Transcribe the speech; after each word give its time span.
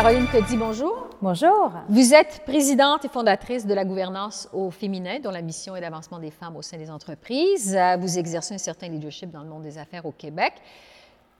Caroline 0.00 0.28
Cody, 0.28 0.56
bonjour. 0.56 1.08
Bonjour. 1.20 1.72
Vous 1.88 2.14
êtes 2.14 2.42
présidente 2.46 3.04
et 3.04 3.08
fondatrice 3.08 3.66
de 3.66 3.74
la 3.74 3.84
gouvernance 3.84 4.48
au 4.52 4.70
féminin, 4.70 5.18
dont 5.18 5.32
la 5.32 5.42
mission 5.42 5.74
est 5.74 5.80
l'avancement 5.80 6.20
des 6.20 6.30
femmes 6.30 6.54
au 6.56 6.62
sein 6.62 6.76
des 6.76 6.88
entreprises. 6.88 7.74
Euh, 7.76 7.96
vous 7.96 8.16
exercez 8.16 8.54
un 8.54 8.58
certain 8.58 8.86
leadership 8.86 9.32
dans 9.32 9.42
le 9.42 9.48
monde 9.48 9.64
des 9.64 9.76
affaires 9.76 10.06
au 10.06 10.12
Québec. 10.12 10.52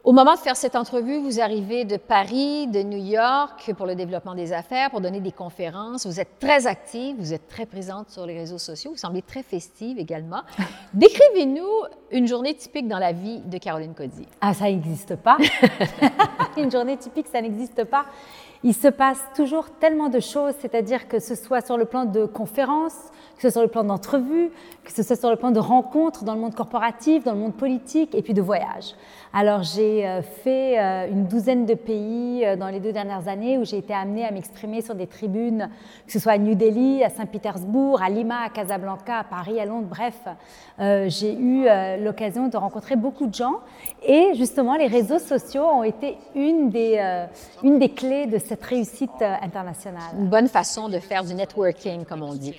Au 0.02 0.12
moment 0.12 0.34
de 0.34 0.38
faire 0.38 0.56
cette 0.56 0.74
entrevue, 0.74 1.18
vous 1.18 1.40
arrivez 1.40 1.84
de 1.84 1.96
Paris, 1.96 2.66
de 2.66 2.82
New 2.82 2.98
York 2.98 3.72
pour 3.76 3.86
le 3.86 3.94
développement 3.94 4.34
des 4.34 4.52
affaires, 4.52 4.90
pour 4.90 5.00
donner 5.00 5.20
des 5.20 5.32
conférences. 5.32 6.06
Vous 6.06 6.18
êtes 6.18 6.38
très 6.40 6.66
active, 6.66 7.14
vous 7.18 7.34
êtes 7.34 7.46
très 7.46 7.66
présente 7.66 8.10
sur 8.10 8.24
les 8.26 8.36
réseaux 8.36 8.58
sociaux, 8.58 8.90
vous 8.92 8.96
semblez 8.96 9.22
très 9.22 9.42
festive 9.42 9.98
également. 9.98 10.42
Décrivez-nous 10.94 11.68
une 12.10 12.26
journée 12.26 12.54
typique 12.54 12.88
dans 12.88 12.98
la 12.98 13.12
vie 13.12 13.40
de 13.40 13.58
Caroline 13.58 13.94
Cody. 13.94 14.26
Ah, 14.40 14.54
ça 14.54 14.64
n'existe 14.64 15.14
pas. 15.14 15.36
une 16.56 16.70
journée 16.70 16.96
typique, 16.96 17.26
ça 17.26 17.40
n'existe 17.40 17.84
pas. 17.84 18.06
Il 18.64 18.74
se 18.74 18.88
passe 18.88 19.20
toujours 19.36 19.70
tellement 19.78 20.08
de 20.08 20.18
choses, 20.18 20.54
c'est-à-dire 20.60 21.06
que 21.06 21.20
ce 21.20 21.36
soit 21.36 21.64
sur 21.64 21.76
le 21.76 21.84
plan 21.84 22.04
de 22.04 22.26
conférences, 22.26 23.10
que 23.36 23.42
ce 23.42 23.50
soit 23.50 23.52
sur 23.52 23.62
le 23.62 23.68
plan 23.68 23.84
d'entrevues, 23.84 24.50
que 24.84 24.92
ce 24.92 25.04
soit 25.04 25.14
sur 25.14 25.30
le 25.30 25.36
plan 25.36 25.52
de 25.52 25.60
rencontres 25.60 26.24
dans 26.24 26.34
le 26.34 26.40
monde 26.40 26.56
corporatif, 26.56 27.22
dans 27.22 27.34
le 27.34 27.38
monde 27.38 27.54
politique 27.54 28.14
et 28.16 28.22
puis 28.22 28.34
de 28.34 28.42
voyages. 28.42 28.94
Alors 29.32 29.62
j'ai 29.62 30.06
euh, 30.06 30.22
fait 30.22 30.78
euh, 30.78 31.08
une 31.08 31.26
douzaine 31.26 31.66
de 31.66 31.74
pays 31.74 32.44
euh, 32.44 32.56
dans 32.56 32.68
les 32.68 32.80
deux 32.80 32.92
dernières 32.92 33.28
années 33.28 33.58
où 33.58 33.64
j'ai 33.64 33.78
été 33.78 33.92
amenée 33.92 34.24
à 34.24 34.32
m'exprimer 34.32 34.80
sur 34.80 34.94
des 34.94 35.06
tribunes, 35.06 35.68
que 36.06 36.12
ce 36.12 36.18
soit 36.18 36.32
à 36.32 36.38
New 36.38 36.54
Delhi, 36.54 37.04
à 37.04 37.10
Saint-Pétersbourg, 37.10 38.02
à 38.02 38.08
Lima, 38.08 38.40
à 38.46 38.48
Casablanca, 38.48 39.18
à 39.18 39.24
Paris, 39.24 39.60
à 39.60 39.66
Londres, 39.66 39.88
bref, 39.88 40.24
j'ai 40.78 41.34
eu 41.34 41.66
l'occasion 42.02 42.48
de 42.48 42.56
rencontrer 42.56 42.96
beaucoup 42.96 43.26
de 43.26 43.34
gens 43.34 43.56
et 44.06 44.30
justement 44.34 44.76
les 44.76 44.86
réseaux 44.86 45.18
sociaux 45.18 45.64
ont 45.64 45.82
été 45.82 46.16
une 46.34 46.70
des, 46.70 47.26
une 47.62 47.78
des 47.78 47.90
clés 47.90 48.26
de 48.26 48.38
cette 48.48 48.64
réussite 48.64 49.10
internationale? 49.20 50.14
Une 50.18 50.28
bonne 50.28 50.48
façon 50.48 50.88
de 50.88 50.98
faire 50.98 51.24
du 51.24 51.34
networking, 51.34 52.04
comme 52.04 52.22
on 52.22 52.34
dit. 52.34 52.54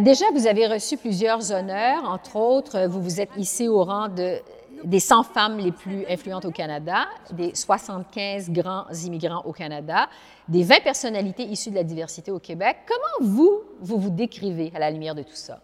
déjà, 0.00 0.26
vous 0.34 0.46
avez 0.46 0.66
reçu 0.66 0.96
plusieurs 0.96 1.50
honneurs, 1.50 2.04
entre 2.04 2.36
autres, 2.36 2.86
vous 2.86 3.02
vous 3.02 3.20
êtes 3.20 3.30
ici 3.36 3.68
au 3.68 3.84
rang 3.84 4.08
de 4.08 4.40
des 4.84 5.00
100 5.00 5.22
femmes 5.24 5.58
les 5.58 5.72
plus 5.72 6.04
influentes 6.08 6.44
au 6.44 6.50
Canada, 6.50 7.06
des 7.32 7.54
75 7.54 8.50
grands 8.50 8.86
immigrants 9.04 9.42
au 9.44 9.52
Canada, 9.52 10.08
des 10.48 10.62
20 10.62 10.82
personnalités 10.82 11.44
issues 11.44 11.70
de 11.70 11.76
la 11.76 11.84
diversité 11.84 12.30
au 12.30 12.38
Québec. 12.38 12.78
Comment 12.86 13.30
vous, 13.30 13.60
vous 13.80 13.98
vous 13.98 14.10
décrivez 14.10 14.72
à 14.74 14.78
la 14.78 14.90
lumière 14.90 15.14
de 15.14 15.22
tout 15.22 15.34
ça? 15.34 15.60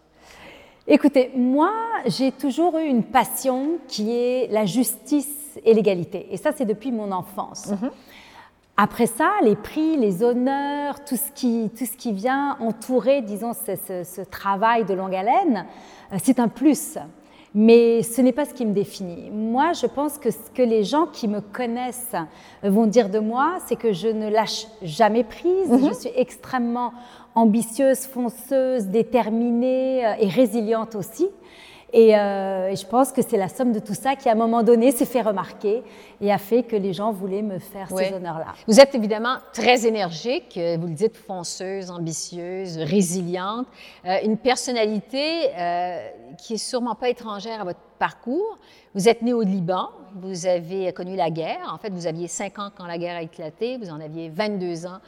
Écoutez, 0.87 1.31
moi, 1.35 1.71
j'ai 2.05 2.31
toujours 2.31 2.77
eu 2.77 2.85
une 2.85 3.03
passion 3.03 3.77
qui 3.87 4.11
est 4.11 4.47
la 4.51 4.65
justice 4.65 5.59
et 5.63 5.73
l'égalité. 5.73 6.27
Et 6.31 6.37
ça, 6.37 6.51
c'est 6.55 6.65
depuis 6.65 6.91
mon 6.91 7.11
enfance. 7.11 7.67
Mm-hmm. 7.67 7.91
Après 8.81 9.07
ça, 9.07 9.31
les 9.43 9.57
prix, 9.57 9.97
les 9.97 10.23
honneurs, 10.23 11.03
tout 11.03 11.17
ce 11.17 11.33
qui, 11.35 11.69
tout 11.77 11.83
ce 11.85 11.97
qui 11.97 12.13
vient 12.13 12.55
entourer, 12.61 13.21
disons, 13.21 13.51
ce, 13.51 13.75
ce 14.05 14.21
travail 14.21 14.85
de 14.85 14.93
longue 14.93 15.13
haleine, 15.13 15.65
euh, 16.13 16.17
c'est 16.23 16.39
un 16.39 16.47
plus. 16.47 16.97
Mais 17.53 18.03
ce 18.03 18.21
n'est 18.21 18.31
pas 18.31 18.45
ce 18.45 18.53
qui 18.53 18.65
me 18.65 18.71
définit. 18.71 19.31
Moi, 19.31 19.73
je 19.73 19.85
pense 19.85 20.17
que 20.17 20.31
ce 20.31 20.49
que 20.55 20.61
les 20.61 20.85
gens 20.85 21.07
qui 21.07 21.27
me 21.27 21.41
connaissent 21.41 22.15
vont 22.63 22.85
dire 22.85 23.09
de 23.09 23.19
moi, 23.19 23.57
c'est 23.67 23.75
que 23.75 23.91
je 23.91 24.07
ne 24.07 24.29
lâche 24.29 24.67
jamais 24.81 25.25
prise. 25.25 25.69
Mhm. 25.69 25.89
Je 25.89 25.93
suis 25.93 26.11
extrêmement 26.15 26.93
ambitieuse, 27.35 28.05
fonceuse, 28.05 28.85
déterminée 28.85 30.07
euh, 30.07 30.13
et 30.21 30.29
résiliente 30.29 30.95
aussi. 30.95 31.27
Euh, 31.93 32.67
et, 32.67 32.75
je 32.75 32.85
pense 32.85 33.11
que 33.11 33.21
c'est 33.21 33.37
la 33.37 33.49
somme 33.49 33.71
de 33.71 33.79
tout 33.79 33.93
ça 33.93 34.15
qui, 34.15 34.29
à 34.29 34.33
un 34.33 34.35
moment 34.35 34.63
donné, 34.63 34.91
s'est 34.91 35.05
fait 35.05 35.21
remarquer 35.21 35.83
et 36.21 36.31
a 36.31 36.37
fait 36.37 36.63
que 36.63 36.75
les 36.75 36.93
gens 36.93 37.11
voulaient 37.11 37.41
me 37.41 37.59
faire 37.59 37.89
ces 37.89 38.13
honneurs-là. 38.13 38.53
Vous 38.67 38.79
êtes 38.79 38.93
évidemment 38.95 39.37
très 39.53 39.85
énergique, 39.87 40.55
euh, 40.57 40.77
vous 40.79 40.87
le 40.87 40.93
dites, 40.93 41.17
fonceuse, 41.17 41.89
ambitieuse, 41.89 42.77
résiliente, 42.77 43.67
euh, 44.05 44.17
une 44.23 44.37
personnalité 44.37 45.49
qui 46.37 46.55
est 46.55 46.57
sûrement 46.57 46.95
pas 46.95 47.09
étrangère 47.09 47.61
à 47.61 47.63
votre 47.63 47.79
parcours. 47.97 48.57
Vous 48.95 49.09
êtes 49.09 49.21
né 49.21 49.33
au 49.33 49.41
Liban, 49.41 49.89
vous 50.15 50.45
avez 50.45 50.91
connu 50.93 51.15
la 51.15 51.29
guerre. 51.29 51.71
En 51.73 51.77
fait, 51.77 51.89
vous 51.89 52.07
aviez 52.07 52.27
5 52.27 52.59
ans 52.59 52.69
quand 52.75 52.85
la 52.85 52.97
guerre 52.97 53.17
a 53.17 53.21
éclaté, 53.21 53.77
vous 53.77 53.89
en 53.89 53.99
aviez 53.99 54.29
22 54.29 54.85
ans 54.85 54.99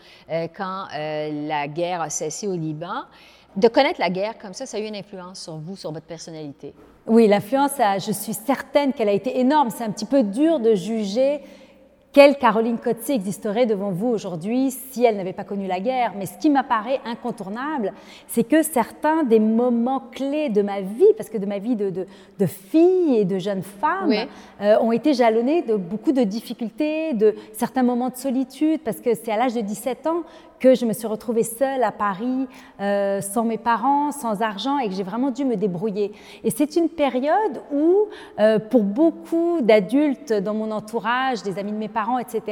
quand 0.55 0.87
la 0.91 1.67
guerre 1.67 2.01
a 2.01 2.09
cessé 2.09 2.47
au 2.47 2.55
Liban 2.55 3.03
de 3.55 3.67
connaître 3.67 3.99
la 3.99 4.09
guerre 4.09 4.37
comme 4.37 4.53
ça, 4.53 4.65
ça 4.65 4.77
a 4.77 4.79
eu 4.79 4.85
une 4.85 4.95
influence 4.95 5.41
sur 5.41 5.57
vous, 5.57 5.75
sur 5.75 5.91
votre 5.91 6.05
personnalité? 6.05 6.73
Oui, 7.07 7.27
l'influence, 7.27 7.73
je 7.99 8.11
suis 8.11 8.33
certaine 8.33 8.93
qu'elle 8.93 9.09
a 9.09 9.13
été 9.13 9.39
énorme. 9.39 9.69
C'est 9.69 9.83
un 9.83 9.91
petit 9.91 10.05
peu 10.05 10.23
dur 10.23 10.59
de 10.59 10.75
juger 10.75 11.41
quelle 12.13 12.37
Caroline 12.37 12.77
Coetzee 12.77 13.13
existerait 13.13 13.65
devant 13.65 13.91
vous 13.91 14.09
aujourd'hui 14.09 14.69
si 14.71 15.05
elle 15.05 15.15
n'avait 15.15 15.31
pas 15.31 15.45
connu 15.45 15.65
la 15.67 15.79
guerre 15.79 16.11
Mais 16.17 16.25
ce 16.25 16.37
qui 16.37 16.49
m'apparaît 16.49 16.99
incontournable, 17.05 17.93
c'est 18.27 18.43
que 18.43 18.63
certains 18.63 19.23
des 19.23 19.39
moments 19.39 20.03
clés 20.11 20.49
de 20.49 20.61
ma 20.61 20.81
vie, 20.81 21.13
parce 21.15 21.29
que 21.29 21.37
de 21.37 21.45
ma 21.45 21.59
vie 21.59 21.77
de, 21.77 21.89
de, 21.89 22.45
fille 22.45 23.15
et 23.15 23.23
de 23.23 23.39
jeune 23.39 23.61
femme, 23.61 24.11
euh, 24.61 24.77
ont 24.79 24.91
été 24.91 25.13
jalonnés 25.13 25.61
de 25.61 25.75
beaucoup 25.75 26.11
de 26.11 26.23
difficultés, 26.23 27.13
de 27.13 27.33
certains 27.53 27.83
moments 27.83 28.09
de 28.09 28.17
solitude, 28.17 28.81
parce 28.83 28.99
que 28.99 29.15
c'est 29.15 29.31
à 29.31 29.37
l'âge 29.37 29.53
de 29.53 29.61
17 29.61 30.07
ans 30.07 30.23
que 30.61 30.75
je 30.75 30.85
me 30.85 30.93
suis 30.93 31.07
retrouvée 31.07 31.43
seule 31.43 31.83
à 31.83 31.91
Paris, 31.91 32.47
euh, 32.79 33.19
sans 33.19 33.43
mes 33.43 33.57
parents, 33.57 34.11
sans 34.11 34.41
argent, 34.43 34.77
et 34.77 34.87
que 34.87 34.93
j'ai 34.93 35.03
vraiment 35.03 35.31
dû 35.31 35.43
me 35.43 35.55
débrouiller. 35.55 36.13
Et 36.43 36.51
c'est 36.51 36.75
une 36.75 36.87
période 36.87 37.61
où, 37.73 38.07
euh, 38.39 38.59
pour 38.59 38.83
beaucoup 38.83 39.59
d'adultes 39.61 40.31
dans 40.31 40.53
mon 40.53 40.69
entourage, 40.69 41.41
des 41.41 41.57
amis 41.57 41.71
de 41.71 41.77
mes 41.77 41.89
parents, 41.89 42.19
etc., 42.19 42.43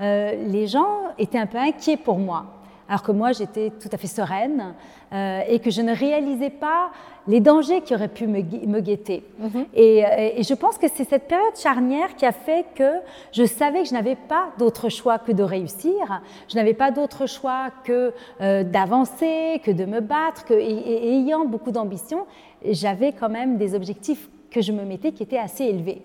euh, 0.00 0.34
les 0.48 0.66
gens 0.66 0.88
étaient 1.18 1.38
un 1.38 1.46
peu 1.46 1.58
inquiets 1.58 1.96
pour 1.96 2.18
moi 2.18 2.46
alors 2.88 3.02
que 3.02 3.12
moi 3.12 3.32
j'étais 3.32 3.70
tout 3.70 3.88
à 3.90 3.96
fait 3.96 4.06
sereine 4.06 4.74
euh, 5.12 5.40
et 5.48 5.58
que 5.60 5.70
je 5.70 5.82
ne 5.82 5.94
réalisais 5.94 6.50
pas 6.50 6.90
les 7.28 7.40
dangers 7.40 7.80
qui 7.80 7.94
auraient 7.94 8.08
pu 8.08 8.26
me, 8.26 8.40
guetter. 8.80 9.24
Mhm. 9.38 9.50
Euh, 9.56 9.66
et, 9.76 10.42
je 10.42 10.54
pense 10.54 10.78
que 10.78 10.86
c'est 10.92 11.04
cette 11.04 11.26
période 11.26 11.56
charnière 11.56 12.14
qui 12.14 12.24
a 12.24 12.32
fait 12.32 12.66
que 12.74 12.90
je 13.32 13.44
savais 13.44 13.82
que 13.82 13.88
je 13.88 13.94
n'avais 13.94 14.14
pas 14.14 14.50
d'autre 14.58 14.88
choix 14.88 15.18
que 15.18 15.32
de 15.32 15.42
réussir, 15.42 16.22
je 16.48 16.54
n'avais 16.54 16.74
pas 16.74 16.92
d'autre 16.92 17.26
choix 17.26 17.70
que 17.84 18.12
euh, 18.40 18.62
d'avancer, 18.62 19.60
que 19.64 19.72
de 19.72 19.84
me 19.84 20.00
battre, 20.00 20.44
que, 20.44 20.54
et, 20.54 21.18
ayant 21.18 21.44
beaucoup 21.44 21.72
d'ambition, 21.72 22.26
j'avais 22.68 23.12
quand 23.12 23.28
même 23.28 23.58
des 23.58 23.74
objectifs 23.74 24.28
que 24.50 24.60
je 24.60 24.70
me 24.72 24.84
mettais 24.84 25.10
qui 25.12 25.24
étaient 25.24 25.38
assez 25.38 25.64
élevés. 25.64 26.02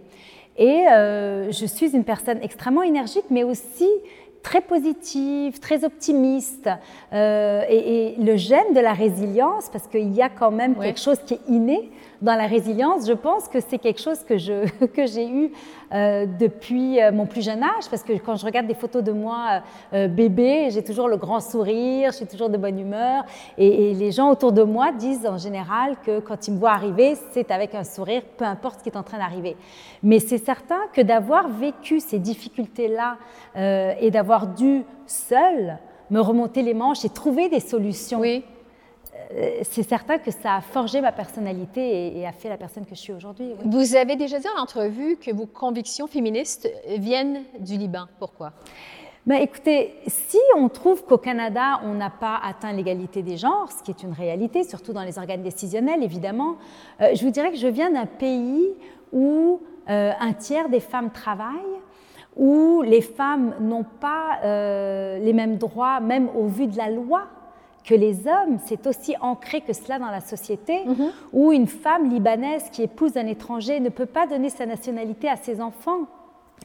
Et 0.58 0.84
je 0.90 1.66
suis 1.66 1.96
une 1.96 2.04
personne 2.04 2.40
extrêmement 2.44 2.84
énergique, 2.84 3.24
mais 3.30 3.44
aussi 3.44 3.88
très 4.44 4.62
positive, 4.62 5.60
très 5.60 5.84
optimiste, 5.84 6.70
euh, 7.14 7.64
et, 7.70 8.16
le 8.18 8.38
gène 8.38 8.74
de 8.74 8.80
la 8.80 8.94
résilience, 8.94 9.70
parce 9.70 9.88
qu'il 9.88 10.14
y 10.14 10.22
a 10.22 10.30
quand 10.30 10.52
même 10.52 10.76
quelque 10.76 11.00
chose 11.00 11.20
qui 11.26 11.36
est 11.36 11.42
inné 11.48 11.92
dans 12.22 12.36
la 12.36 12.46
résilience, 12.46 13.08
je 13.08 13.14
pense 13.14 13.48
que 13.48 13.60
c'est 13.60 13.80
quelque 13.80 14.00
chose 14.00 14.20
que, 14.28 14.38
j'ai 14.38 15.28
eu 15.28 15.52
euh, 15.94 16.26
depuis 16.40 17.02
euh, 17.02 17.12
mon 17.12 17.26
plus 17.26 17.44
jeune 17.44 17.64
âge, 17.64 17.90
parce 17.90 18.04
que 18.04 18.14
quand 18.14 18.36
je 18.36 18.46
regarde 18.46 18.68
des 18.68 18.76
photos 18.76 19.04
de 19.04 19.12
moi 19.12 19.64
euh, 19.94 20.08
bébé, 20.08 20.70
j'ai 20.70 20.84
toujours 20.84 21.08
le 21.08 21.18
grand 21.18 21.40
sourire, 21.40 22.12
je 22.12 22.18
suis 22.18 22.28
toujours 22.28 22.50
de 22.50 22.58
bonne 22.58 22.80
humeur, 22.80 23.24
et, 23.58 23.94
les 23.94 24.12
gens 24.12 24.30
autour 24.30 24.52
de 24.52 24.64
moi 24.64 24.92
disent 24.92 25.26
en 25.26 25.38
général 25.38 25.96
que 26.06 26.20
quand 26.20 26.48
ils 26.48 26.54
me 26.54 26.60
voient 26.60 26.72
arriver, 26.72 27.16
c'est 27.32 27.52
avec 27.52 27.76
un 27.76 27.84
sourire, 27.84 28.22
peu 28.38 28.46
importe 28.46 28.80
ce 28.80 28.84
qui 28.84 28.90
est 28.90 28.98
en 28.98 29.04
train 29.04 29.18
d'arriver. 29.18 29.58
Mais 30.04 30.20
c'est 30.20 30.38
certain 30.38 30.80
que 30.94 31.02
d'avoir 31.02 31.50
vécu 31.50 32.00
ces 32.00 32.20
difficultés-là 32.20 33.18
et 34.00 34.12
d'avoir 34.12 34.48
dû 34.48 34.84
seul 35.06 35.78
me 36.10 36.20
remonter 36.20 36.62
les 36.62 36.74
manches 36.74 37.06
et 37.06 37.10
trouver 37.10 37.50
des 37.50 37.60
solutions. 37.60 38.22
C'est 39.64 39.84
certain 39.84 40.18
que 40.18 40.32
ça 40.32 40.56
a 40.56 40.62
forgé 40.62 41.02
ma 41.02 41.12
personnalité 41.12 42.18
et, 42.18 42.26
a 42.26 42.32
fait 42.32 42.50
la 42.50 42.58
personne 42.58 42.86
que 42.86 42.96
je 42.96 43.00
suis 43.00 43.14
aujourd'hui. 43.14 43.54
Vous 43.66 43.96
avez 43.96 44.16
déjà 44.16 44.40
dit 44.40 44.48
en 44.58 44.62
entrevue 44.62 45.18
que 45.18 45.32
vos 45.32 45.46
convictions 45.46 46.08
féministes 46.08 46.70
viennent 46.88 47.44
du 47.60 47.78
Liban. 47.78 48.06
Pourquoi? 48.20 48.54
Ben, 49.28 49.36
écoutez, 49.36 49.94
si 50.08 50.40
on 50.58 50.68
trouve 50.68 51.06
qu'au 51.06 51.18
Canada, 51.18 51.80
on 51.84 51.94
n'a 51.94 52.10
pas 52.10 52.40
atteint 52.44 52.74
l'égalité 52.74 53.22
des 53.22 53.38
genres, 53.38 53.72
ce 53.72 53.84
qui 53.84 53.92
est 53.92 54.02
une 54.04 54.14
réalité, 54.14 54.64
surtout 54.64 54.94
dans 54.94 55.04
les 55.04 55.20
organes 55.20 55.44
décisionnels, 55.44 56.04
évidemment, 56.04 56.56
euh, 57.02 57.12
je 57.14 57.24
vous 57.24 57.30
dirais 57.30 57.52
que 57.52 57.58
je 57.58 57.68
viens 57.68 57.92
d'un 57.92 58.08
pays 58.08 58.74
où 59.14 59.62
euh, 59.90 60.12
un 60.20 60.34
tiers 60.34 60.70
des 60.70 60.80
femmes 60.80 61.12
travaillent, 61.12 61.82
où 62.36 62.82
les 62.82 63.02
femmes 63.02 63.54
n'ont 63.60 63.84
pas 63.84 64.40
les 65.20 65.34
mêmes 65.34 65.58
droits, 65.58 66.00
même 66.00 66.30
au 66.34 66.48
vu 66.48 66.66
de 66.66 66.78
la 66.78 66.90
loi 66.90 67.28
que 67.84 67.96
les 67.96 68.28
hommes, 68.28 68.60
c'est 68.66 68.86
aussi 68.88 69.16
ancré 69.22 69.62
que 69.62 69.74
cela 69.74 70.00
dans 70.00 70.12
la 70.12 70.22
société, 70.22 70.86
mhm. 70.86 71.12
où 71.34 71.52
une 71.52 71.68
femme 71.68 72.10
libanaise 72.10 72.70
qui 72.72 72.84
épouse 72.84 73.18
un 73.18 73.28
étranger 73.28 73.80
ne 73.80 73.90
peut 73.90 74.06
pas 74.06 74.28
donner 74.28 74.50
sa 74.50 74.66
nationalité 74.66 75.28
à 75.30 75.36
ses 75.36 75.62
enfants. 75.62 76.08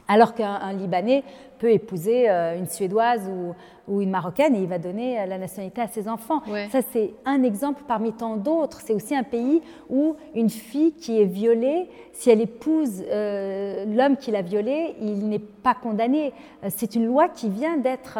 alors 0.07 0.35
qu'un 0.35 0.73
Libanais 0.73 1.23
peut 1.57 1.71
épouser 1.71 2.29
euh, 2.29 2.57
une 2.57 2.67
Suédoise 2.67 3.27
ou, 3.27 3.55
ou, 3.87 4.01
une 4.01 4.09
Marocaine 4.09 4.55
et 4.55 4.59
il 4.59 4.67
va 4.67 4.79
donner 4.79 5.19
euh, 5.19 5.25
la 5.25 5.37
nationalité 5.37 5.81
à 5.81 5.87
ses 5.87 6.07
enfants. 6.07 6.41
Ça, 6.71 6.79
c'est 6.91 7.13
un 7.25 7.43
exemple 7.43 7.83
parmi 7.87 8.13
tant 8.13 8.37
d'autres. 8.37 8.81
C'est 8.81 8.93
aussi 8.93 9.15
un 9.15 9.23
pays 9.23 9.61
où 9.89 10.15
une 10.35 10.49
fille 10.49 10.93
qui 10.93 11.21
est 11.21 11.25
violée, 11.25 11.89
si 12.13 12.29
elle 12.29 12.41
épouse 12.41 13.03
euh, 13.09 13.85
l'homme 13.85 14.17
qui 14.17 14.31
l'a 14.31 14.41
violée, 14.41 14.95
il 15.01 15.27
n'est 15.27 15.39
pas 15.39 15.75
condamné. 15.75 16.33
C'est 16.69 16.95
une 16.95 17.05
loi 17.05 17.29
qui 17.29 17.49
vient 17.49 17.77
d'être 17.77 18.17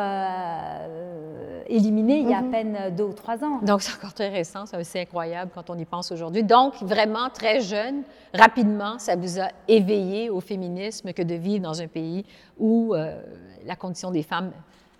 éliminée 1.67 2.19
il 2.19 2.29
y 2.29 2.33
a 2.33 2.37
à 2.37 2.41
mhm. 2.41 2.51
peine 2.51 2.77
deux 2.95 3.03
ou 3.03 3.13
trois 3.13 3.43
ans. 3.43 3.59
Donc, 3.61 3.81
c'est 3.81 3.95
encore 3.95 4.13
très 4.13 4.29
récent, 4.29 4.65
c'est 4.65 5.01
incroyable 5.01 5.51
quand 5.53 5.69
on 5.69 5.77
y 5.77 5.85
pense 5.85 6.11
aujourd'hui. 6.11 6.43
Donc, 6.43 6.75
vraiment 6.81 7.29
très 7.33 7.61
jeune, 7.61 8.03
rapidement, 8.33 8.99
ça 8.99 9.15
vous 9.15 9.39
a 9.39 9.47
éveillé 9.67 10.29
au 10.29 10.39
féminisme 10.39 11.13
que 11.13 11.21
de 11.21 11.35
vivre 11.35 11.63
dans 11.63 11.81
un 11.81 11.87
pays 11.87 12.25
où 12.57 12.93
la 13.65 13.75
condition 13.75 14.11
des 14.11 14.23
femmes 14.23 14.51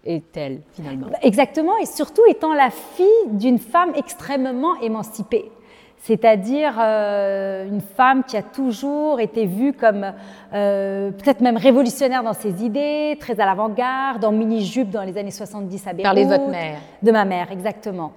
est 0.06 0.32
telle 0.32 0.62
finalement? 0.74 1.08
Exactement, 1.22 1.78
et 1.78 1.86
surtout 1.86 2.24
étant 2.28 2.54
la 2.54 2.70
fille 2.70 3.06
d'une 3.32 3.60
femme 3.60 3.94
extrêmement 3.96 4.80
émancipée. 4.82 5.52
C'est-à-dire 6.00 6.76
euh, 6.80 7.68
une 7.68 7.82
femme 7.82 8.24
qui 8.24 8.38
a 8.38 8.44
toujours 8.44 9.20
été 9.20 9.46
vue 9.46 9.74
comme 9.74 10.14
euh, 10.54 11.12
peut-être 11.12 11.42
même 11.42 11.58
révolutionnaire 11.58 12.24
dans 12.24 12.34
ses 12.34 12.64
idées, 12.64 13.18
très 13.20 13.40
à 13.40 13.46
l'avant-garde, 13.46 14.24
en 14.24 14.32
mini-jupe 14.32 14.90
dans 14.90 15.04
les 15.04 15.18
années 15.18 15.32
70 15.32 15.88
à 15.88 15.94
Beyrouth. 15.94 16.04
Parlez 16.04 16.26
de 16.26 16.30
votre 16.30 16.48
mère. 16.48 16.78
De 17.02 17.12
ma 17.12 17.26
mère, 17.26 17.52
exactement. 17.52 18.14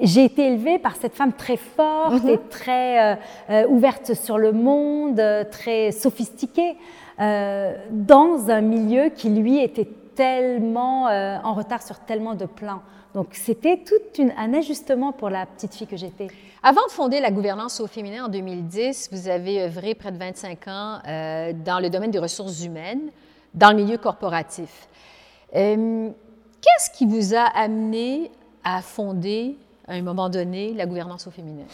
J'ai 0.00 0.24
été 0.24 0.46
élevée 0.46 0.78
par 0.78 0.96
cette 0.96 1.14
femme 1.14 1.34
très 1.34 1.58
forte 1.58 2.24
mhm. 2.24 2.30
et 2.30 2.38
très 2.50 3.18
euh, 3.50 3.66
ouverte 3.68 4.14
sur 4.14 4.38
le 4.38 4.52
monde, 4.52 5.22
très 5.50 5.92
sophistiquée. 5.92 6.76
Dans 7.18 8.50
un 8.50 8.62
milieu 8.62 9.10
qui, 9.10 9.28
lui, 9.28 9.62
était 9.62 9.86
tellement 10.14 11.08
euh, 11.08 11.38
en 11.42 11.54
retard 11.54 11.82
sur 11.82 11.98
tellement 12.00 12.34
de 12.34 12.46
plans. 12.46 12.82
Donc, 13.14 13.28
c'était 13.32 13.78
tout 13.78 14.22
un 14.36 14.54
ajustement 14.54 15.12
pour 15.12 15.28
la 15.28 15.44
petite 15.46 15.74
fille 15.74 15.86
que 15.86 15.96
j'étais. 15.96 16.28
Avant 16.62 16.86
de 16.86 16.92
fonder 16.92 17.20
la 17.20 17.30
gouvernance 17.30 17.80
au 17.80 17.86
féminin 17.86 18.24
en 18.24 18.28
2010, 18.28 19.10
vous 19.12 19.28
avez 19.28 19.62
œuvré 19.62 19.94
près 19.94 20.12
de 20.12 20.18
25 20.18 20.68
ans 20.68 20.98
euh, 21.06 21.52
dans 21.52 21.78
le 21.78 21.90
domaine 21.90 22.10
des 22.10 22.18
ressources 22.18 22.64
humaines, 22.64 23.10
dans 23.52 23.70
le 23.70 23.82
milieu 23.82 23.98
corporatif. 23.98 24.88
Qu'est-ce 26.62 26.96
qui 26.96 27.06
vous 27.06 27.34
a 27.34 27.42
amené 27.42 28.30
à 28.64 28.80
fonder, 28.80 29.56
à 29.88 29.94
un 29.94 30.02
moment 30.02 30.30
donné, 30.30 30.72
la 30.72 30.86
gouvernance 30.86 31.26
au 31.26 31.30
féminin? 31.30 31.64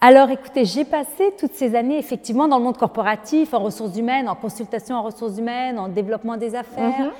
Alors 0.00 0.30
écoutez, 0.30 0.64
j'ai 0.64 0.84
passé 0.84 1.32
toutes 1.38 1.54
ces 1.54 1.74
années 1.74 1.98
effectivement 1.98 2.46
dans 2.46 2.58
le 2.58 2.64
monde 2.64 2.76
corporatif, 2.76 3.54
en 3.54 3.60
ressources 3.60 3.96
humaines, 3.96 4.28
en 4.28 4.34
consultation 4.34 4.94
en 4.94 5.02
ressources 5.02 5.38
humaines, 5.38 5.78
en 5.78 5.88
développement 5.88 6.36
des 6.36 6.54
affaires. 6.54 7.00
Mhm. 7.00 7.10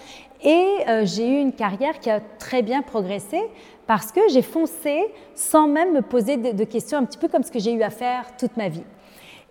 Et 0.43 0.67
euh, 0.88 1.05
j'ai 1.05 1.29
eu 1.29 1.41
une 1.41 1.53
carrière 1.53 1.99
qui 2.00 2.11
a 2.11 2.21
très 2.21 2.62
bien 2.62 2.83
progressé 2.83 3.41
parce 3.87 4.12
que 4.12 4.21
j'ai 4.31 4.43
foncé 4.43 5.05
sans 5.35 5.69
même 5.69 5.93
me 5.93 6.03
poser 6.03 6.37
de 6.37 6.65
questions, 6.65 6.99
un 6.99 7.05
petit 7.05 7.19
peu 7.19 7.29
comme 7.29 7.43
ce 7.43 7.53
que 7.53 7.59
j'ai 7.59 7.73
eu 7.73 7.83
à 7.83 7.91
faire 7.91 8.37
toute 8.37 8.56
ma 8.56 8.69
vie. 8.69 8.83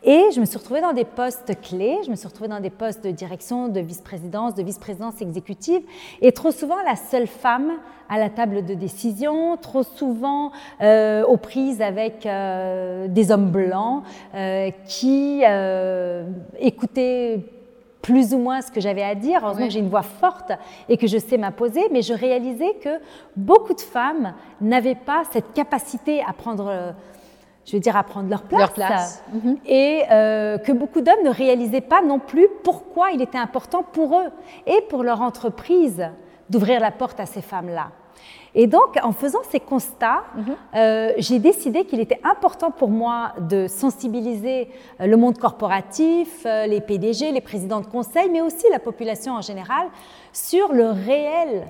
Et 0.04 0.26
je 0.36 0.40
me 0.40 0.46
suis 0.46 0.58
retrouvée 0.58 0.82
dans 0.82 0.94
des 0.94 1.06
postes 1.06 1.60
clés, 1.62 1.98
je 2.06 2.12
me 2.12 2.16
suis 2.16 2.28
retrouvée 2.28 2.50
dans 2.50 2.60
des 2.60 2.70
postes 2.70 3.04
de 3.04 3.10
direction, 3.10 3.70
de 3.70 3.80
vice-présidence, 3.80 4.54
de 4.54 4.62
vice-présidence 4.62 5.20
exécutive, 5.20 5.82
et 6.22 6.32
trop 6.32 6.52
souvent 6.52 6.76
la 6.86 6.96
seule 6.96 7.26
femme 7.26 7.72
à 8.08 8.20
la 8.20 8.30
table 8.30 8.66
de 8.66 8.76
décision, 8.76 9.58
trop 9.58 9.82
souvent 9.82 10.52
euh, 10.82 11.24
aux 11.26 11.38
prises 11.38 11.82
avec 11.82 12.28
euh, 12.28 13.08
des 13.08 13.32
hommes 13.32 13.50
blancs 13.50 14.04
qui 14.86 15.42
écoutaient 16.60 17.55
plus 18.06 18.36
ou 18.36 18.38
moins 18.38 18.62
ce 18.62 18.72
que 18.72 18.80
j'avais 18.80 19.02
à 19.02 19.16
dire. 19.16 19.40
Heureusement 19.44 19.66
que 19.66 19.72
j'ai 19.74 19.80
une 19.80 19.90
voix 19.90 20.04
forte 20.04 20.52
et 20.88 20.96
que 20.96 21.08
je 21.08 21.18
sais 21.18 21.38
m'imposer, 21.38 21.82
mais 21.92 22.04
je 22.04 22.14
réalisais 22.14 22.76
que 22.76 23.00
beaucoup 23.36 23.74
de 23.74 23.82
femmes 23.82 24.36
n'avaient 24.62 24.94
pas 24.94 25.24
cette 25.32 25.54
capacité 25.54 26.24
à 26.24 26.32
prendre 26.32 26.94
je 27.66 27.72
veux 27.72 27.80
dire, 27.80 27.98
à 27.98 28.04
prendre 28.04 28.30
leur 28.30 28.44
place. 28.44 28.60
Leur 28.60 28.74
place. 28.74 29.24
Mhm. 29.34 29.58
Et 29.66 30.04
euh, 30.12 30.60
que 30.60 30.72
beaucoup 30.72 31.02
d'hommes 31.02 31.24
ne 31.24 31.32
réalisaient 31.32 31.82
pas 31.82 32.04
non 32.04 32.20
plus 32.20 32.48
pourquoi 32.64 33.10
il 33.10 33.24
était 33.24 33.40
important 33.40 33.82
pour 33.82 34.20
eux 34.20 34.30
et 34.68 34.82
pour 34.88 35.02
leur 35.02 35.22
entreprise 35.22 36.08
d'ouvrir 36.48 36.80
la 36.80 36.92
porte 36.92 37.20
à 37.20 37.26
ces 37.26 37.42
femmes-là. 37.42 37.88
Et 38.54 38.68
donc, 38.68 38.98
en 39.04 39.12
faisant 39.12 39.42
ces 39.50 39.60
constats, 39.60 40.24
mhm. 40.36 40.56
euh, 40.76 41.14
j'ai 41.18 41.40
décidé 41.40 41.84
qu'il 41.84 42.00
était 42.00 42.20
important 42.24 42.72
pour 42.72 42.90
moi 42.90 43.34
de 43.40 43.68
sensibiliser 43.68 44.70
euh, 45.02 45.08
le 45.08 45.18
monde 45.18 45.38
corporatif, 45.38 46.46
les 46.46 46.82
PDG, 46.82 47.32
les 47.32 47.42
présidents 47.42 47.82
de 47.82 47.86
conseil, 47.86 48.30
mais 48.30 48.42
aussi 48.42 48.66
la 48.72 48.80
population 48.80 49.34
en 49.34 49.42
général 49.42 49.88
sur 50.32 50.72
le 50.72 50.90
réel 50.90 51.66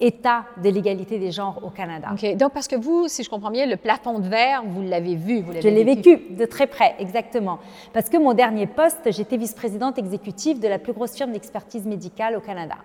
état 0.00 0.44
de 0.62 0.68
l'égalité 0.68 1.18
des 1.18 1.30
genres 1.30 1.60
au 1.64 1.70
Canada. 1.70 2.08
Donc, 2.34 2.52
parce 2.52 2.68
que 2.68 2.76
vous, 2.76 3.08
si 3.08 3.22
je 3.22 3.30
comprends 3.30 3.50
bien, 3.50 3.66
le 3.66 3.76
plafond 3.76 4.18
de 4.18 4.28
verre, 4.28 4.62
vous 4.66 4.82
l'avez 4.82 5.16
vu, 5.16 5.40
vous 5.40 5.52
Je 5.52 5.68
l'ai 5.68 5.84
vécu. 5.84 6.20
de 6.30 6.44
très 6.44 6.66
près, 6.66 6.94
exactement. 6.98 7.58
Parce 7.92 8.08
que 8.08 8.16
mon 8.16 8.34
dernier 8.34 8.66
poste, 8.66 9.10
j'étais 9.10 9.36
vice-présidente 9.36 9.98
exécutive 9.98 10.60
de 10.60 10.68
la 10.68 10.78
plus 10.78 10.92
grosse 10.92 11.14
firme 11.14 11.32
d'expertise 11.32 11.86
médicale 11.86 12.36
au 12.36 12.40
Canada. 12.40 12.76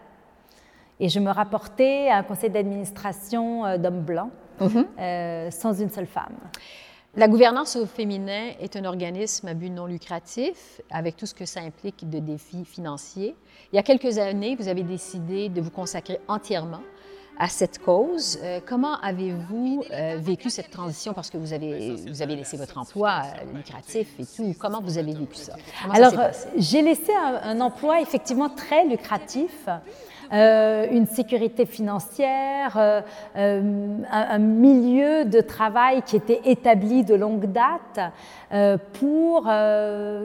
Et 0.99 1.09
je 1.09 1.19
me 1.19 1.31
rapportais 1.31 2.09
à 2.09 2.17
un 2.17 2.23
conseil 2.23 2.49
d'administration 2.49 3.65
euh, 3.65 3.77
d'hommes 3.77 4.01
blancs, 4.01 4.31
mhm. 4.59 4.85
euh, 4.99 5.51
sans 5.51 5.79
une 5.79 5.89
seule 5.89 6.07
femme. 6.07 6.38
La 7.15 7.27
gouvernance 7.27 7.75
au 7.75 7.85
féminin 7.85 8.51
est 8.61 8.77
un 8.77 8.85
organisme 8.85 9.49
à 9.49 9.53
but 9.53 9.69
non 9.69 9.85
lucratif, 9.85 10.79
avec 10.89 11.17
tout 11.17 11.25
ce 11.25 11.33
que 11.33 11.45
ça 11.45 11.59
implique 11.59 12.09
de 12.09 12.19
défis 12.19 12.63
financiers. 12.63 13.35
Il 13.73 13.75
y 13.75 13.79
a 13.79 13.83
quelques 13.83 14.17
années, 14.17 14.55
vous 14.55 14.69
avez 14.69 14.83
décidé 14.83 15.49
de 15.49 15.59
vous 15.59 15.71
consacrer 15.71 16.21
entièrement 16.29 16.81
à 17.37 17.49
cette 17.49 17.79
cause. 17.79 18.39
Euh, 18.44 18.59
comment 18.65 18.97
avez-vous 19.01 19.83
euh, 19.91 20.17
vécu 20.19 20.49
cette 20.49 20.69
transition? 20.69 21.13
Parce 21.13 21.29
que 21.29 21.37
vous 21.37 21.53
avez, 21.53 21.95
vous 21.95 22.21
avez 22.21 22.35
laissé 22.35 22.55
votre 22.55 22.77
emploi 22.77 23.23
lucratif 23.53 24.07
et 24.19 24.25
tout? 24.25 24.55
Comment 24.59 24.79
vous 24.81 24.97
avez 24.97 25.13
vécu 25.13 25.35
ça? 25.35 25.55
Alors, 25.91 26.13
j'ai 26.55 26.81
laissé 26.81 27.11
un, 27.13 27.41
un, 27.44 27.61
emploi 27.61 27.99
effectivement 27.99 28.49
très 28.49 28.85
lucratif 28.85 29.67
une 30.31 31.07
sécurité 31.07 31.66
financière, 31.66 32.78
euh, 32.78 33.01
euh, 33.36 33.98
un, 34.10 34.38
milieu 34.38 35.25
de 35.25 35.42
travail 35.42 36.01
qui 36.04 36.16
était 36.16 36.42
établi 36.45 37.04
de 37.04 37.16
longue 37.16 37.51
date. 37.51 38.00
pour 38.94 39.50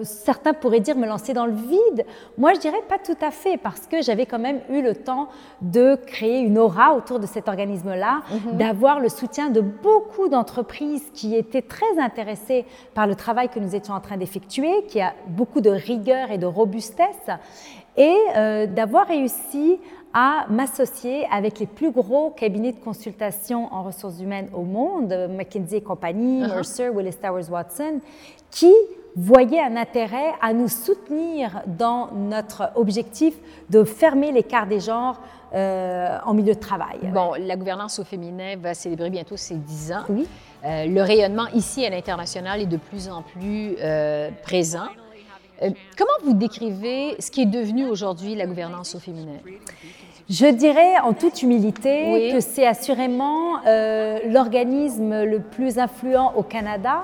certains 0.03 0.53
pourraient 0.53 0.81
dire 0.81 0.97
me 0.97 1.06
lancer 1.06 1.32
dans 1.32 1.47
le 1.47 1.53
vide. 1.53 2.05
Moi, 2.38 2.55
je 2.55 2.61
dirais 2.61 2.82
pas 2.88 2.99
tout 2.99 3.17
à 3.20 3.31
fait 3.31 3.56
parce 3.56 3.86
que 3.86 4.03
j'avais 4.03 4.27
quand 4.27 4.39
même 4.39 4.60
eu 4.70 4.82
le 4.82 4.94
temps 4.94 5.29
de 5.60 5.96
créer 6.06 6.41
une 6.41 6.58
aura 6.58 6.94
autour 6.94 7.20
de 7.20 7.27
cet 7.27 7.48
organisme-là, 7.48 8.22
mhm. 8.31 8.56
d'avoir 8.56 9.01
le 9.01 9.08
soutien 9.08 9.51
de 9.51 9.60
beaucoup 9.60 10.29
d'entreprises 10.29 11.08
qui 11.15 11.34
étaient 11.34 11.63
très 11.63 11.98
intéressées 11.98 12.65
par 12.94 13.06
le 13.06 13.15
travail 13.15 13.48
que 13.48 13.60
nous 13.60 13.75
étions 13.75 13.94
en 13.94 14.01
train 14.01 14.17
d'effectuer, 14.17 14.84
qui 14.89 15.01
a 15.01 15.15
beaucoup 15.29 15.60
de 15.60 15.70
rigueur 15.70 16.31
et 16.31 16.39
de 16.39 16.46
robustesse 16.46 17.31
et 17.96 18.17
d'avoir 18.74 19.08
réussi 19.08 19.79
à 20.12 20.46
m'associer 20.48 21.26
avec 21.31 21.58
les 21.58 21.67
plus 21.67 21.91
gros 21.91 22.31
cabinets 22.31 22.72
de 22.72 22.81
consultation 22.81 23.72
en 23.72 23.82
ressources 23.82 24.20
humaines 24.20 24.48
au 24.55 24.62
monde, 24.62 25.15
McKinsey 25.31 25.76
et 25.76 25.81
compagnie, 25.82 26.43
uh-huh. 26.43 26.55
Mercer, 26.55 26.88
Willis 26.88 27.17
Towers 27.20 27.50
Watson, 27.50 28.00
qui 28.50 28.72
voyaient 29.17 29.62
un 29.62 29.76
intérêt 29.76 30.32
à 30.43 30.53
nous 30.53 30.69
soutenir 30.69 31.62
dans 31.67 32.10
notre 32.12 32.70
objectif 32.74 33.34
de 33.70 33.82
fermer 33.82 34.31
l'écart 34.31 34.67
des 34.67 34.81
genres 34.81 35.20
euh, 35.55 36.19
en 36.24 36.34
milieu 36.34 36.55
de 36.55 36.60
travail. 36.60 36.98
Bon, 37.15 37.32
la 37.38 37.56
gouvernance 37.56 37.98
au 37.98 38.05
féminin 38.05 38.56
va 38.60 38.74
célébrer 38.74 39.10
bientôt 39.10 39.36
ses 39.36 39.55
10 39.55 39.93
ans. 39.93 40.05
Oui. 40.08 40.26
Euh, 40.65 40.86
le 40.86 41.00
rayonnement 41.03 41.46
ici 41.55 41.84
à 41.86 41.91
l'international 41.91 42.60
est 42.60 42.67
de 42.67 42.76
plus 42.76 43.08
en 43.08 43.22
plus 43.22 43.76
euh, 43.81 44.31
présent. 44.43 44.88
Comment 45.96 46.10
vous 46.25 46.34
décrivez 46.34 47.17
ce 47.19 47.31
qui 47.31 47.43
est 47.43 47.46
devenu 47.46 47.86
aujourd'hui 47.86 48.34
la 48.34 48.46
gouvernance 48.46 48.94
au 48.94 48.98
féminin? 48.98 49.39
Je 50.29 50.46
dirais 50.46 50.98
en 51.05 51.13
toute 51.13 51.43
humilité 51.43 52.32
que 52.32 52.41
c'est 52.41 52.67
assurément 52.67 53.65
euh, 53.67 54.19
l'organisme 54.27 55.22
le 55.22 55.41
plus 55.41 55.79
influent 55.79 56.32
au 56.36 56.43
Canada 56.43 57.03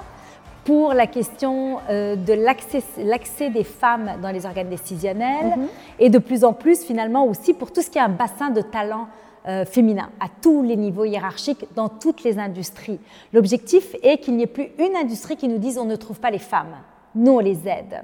pour 0.64 0.92
la 0.92 1.06
question 1.06 1.78
euh, 1.88 2.16
de 2.16 2.32
l'accès 2.32 3.50
des 3.50 3.64
femmes 3.64 4.12
dans 4.20 4.30
les 4.30 4.46
organes 4.46 4.68
décisionnels 4.68 5.54
mhm. 5.56 5.68
et 5.98 6.10
de 6.10 6.18
plus 6.18 6.44
en 6.44 6.52
plus 6.52 6.82
finalement 6.84 7.26
aussi 7.26 7.54
pour 7.54 7.72
tout 7.72 7.82
ce 7.82 7.90
qui 7.90 7.98
est 7.98 8.02
un 8.02 8.08
bassin 8.08 8.50
de 8.50 8.60
talent 8.60 9.06
euh, 9.48 9.64
féminin 9.64 10.10
à 10.20 10.26
tous 10.40 10.62
les 10.62 10.76
niveaux 10.76 11.04
hiérarchiques 11.04 11.66
dans 11.74 11.88
toutes 11.88 12.22
les 12.22 12.38
industries. 12.38 13.00
L'objectif 13.32 13.96
est 14.02 14.18
qu'il 14.18 14.36
n'y 14.36 14.44
ait 14.44 14.46
plus 14.48 14.70
une 14.78 14.96
industrie 14.96 15.36
qui 15.36 15.48
nous 15.48 15.58
dise 15.58 15.78
on 15.78 15.84
ne 15.84 15.96
trouve 15.96 16.20
pas 16.20 16.30
les 16.30 16.38
femmes. 16.38 16.76
Nous, 17.14 17.32
on 17.32 17.40
les 17.40 17.68
aide. 17.68 18.02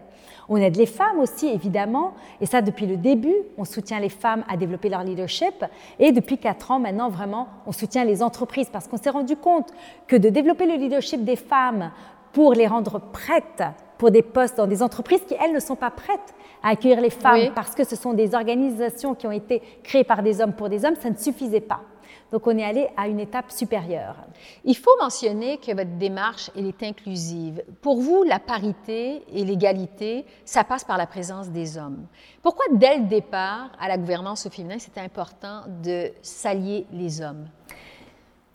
On 0.49 0.57
aide 0.57 0.77
les 0.77 0.87
femmes 0.87 1.19
aussi, 1.19 1.49
évidemment, 1.49 2.15
et 2.41 2.47
ça 2.47 2.63
depuis 2.63 2.87
le 2.87 2.97
début, 2.97 3.35
on 3.59 3.65
soutient 3.65 4.01
les 4.01 4.09
femmes 4.09 4.45
à 4.49 4.57
développer 4.57 4.89
leur 4.89 5.03
leadership, 5.05 5.65
et 5.99 6.11
depuis 6.11 6.39
quatre 6.39 6.71
ans 6.71 6.79
maintenant, 6.79 7.11
vraiment, 7.11 7.49
on 7.67 7.73
soutient 7.73 8.05
les 8.05 8.23
entreprises, 8.23 8.71
parce 8.73 8.89
qu'on 8.89 8.97
s'est 8.97 9.11
rendu 9.11 9.37
compte 9.37 9.71
que 10.07 10.17
de 10.17 10.31
développer 10.31 10.67
le 10.67 10.77
leadership 10.77 11.23
des 11.25 11.37
femmes 11.37 11.91
pour 12.33 12.55
les 12.55 12.67
rendre 12.67 13.01
prêtes 13.01 13.63
pour 13.99 14.11
des 14.11 14.23
postes 14.23 14.57
dans 14.57 14.67
des 14.67 14.83
entreprises 14.83 15.21
qui, 15.27 15.35
elles, 15.35 15.53
ne 15.53 15.61
sont 15.61 15.75
pas 15.77 15.91
prêtes 15.91 16.35
à 16.63 16.71
accueillir 16.71 17.01
les 17.01 17.11
femmes 17.11 17.51
parce 17.55 17.75
que 17.75 17.85
ce 17.85 17.97
sont 17.97 18.15
des 18.15 18.35
organisations 18.35 19.15
qui 19.15 19.27
ont 19.27 19.33
été 19.33 19.61
créées 19.83 20.05
par 20.05 20.23
des 20.23 20.41
hommes 20.41 20.53
pour 20.53 20.69
des 20.69 20.85
hommes, 20.85 20.95
ça 20.95 21.11
ne 21.11 21.17
suffisait 21.17 21.61
pas. 21.61 21.81
Donc 22.31 22.47
on 22.47 22.57
est 22.59 22.65
allé 22.65 22.89
à 22.97 23.09
une 23.09 23.21
étape 23.21 23.51
supérieure. 23.51 24.17
Il 24.65 24.77
faut 24.77 24.97
mentionner 25.01 25.59
que 25.59 25.75
votre 25.75 25.97
démarche, 25.97 26.51
elle 26.57 26.67
est 26.67 26.83
inclusive. 26.83 27.63
Pour 27.81 28.01
vous, 28.01 28.23
la 28.23 28.39
parité 28.39 29.23
et 29.33 29.45
l'égalité, 29.45 30.27
ça 30.45 30.63
passe 30.63 30.85
par 30.85 30.99
la 30.99 31.07
présence 31.07 31.49
des 31.49 31.79
hommes. 31.79 32.07
Pourquoi, 32.43 32.67
dès 32.73 32.99
le 32.99 33.05
départ, 33.07 33.71
à 33.81 33.89
la 33.89 33.97
gouvernance 33.97 34.47
au 34.47 34.51
féminin, 34.51 34.79
c'était 34.79 35.01
important 35.01 35.63
de 35.83 36.11
s'allier 36.21 36.87
les 36.93 37.23
hommes? 37.23 37.49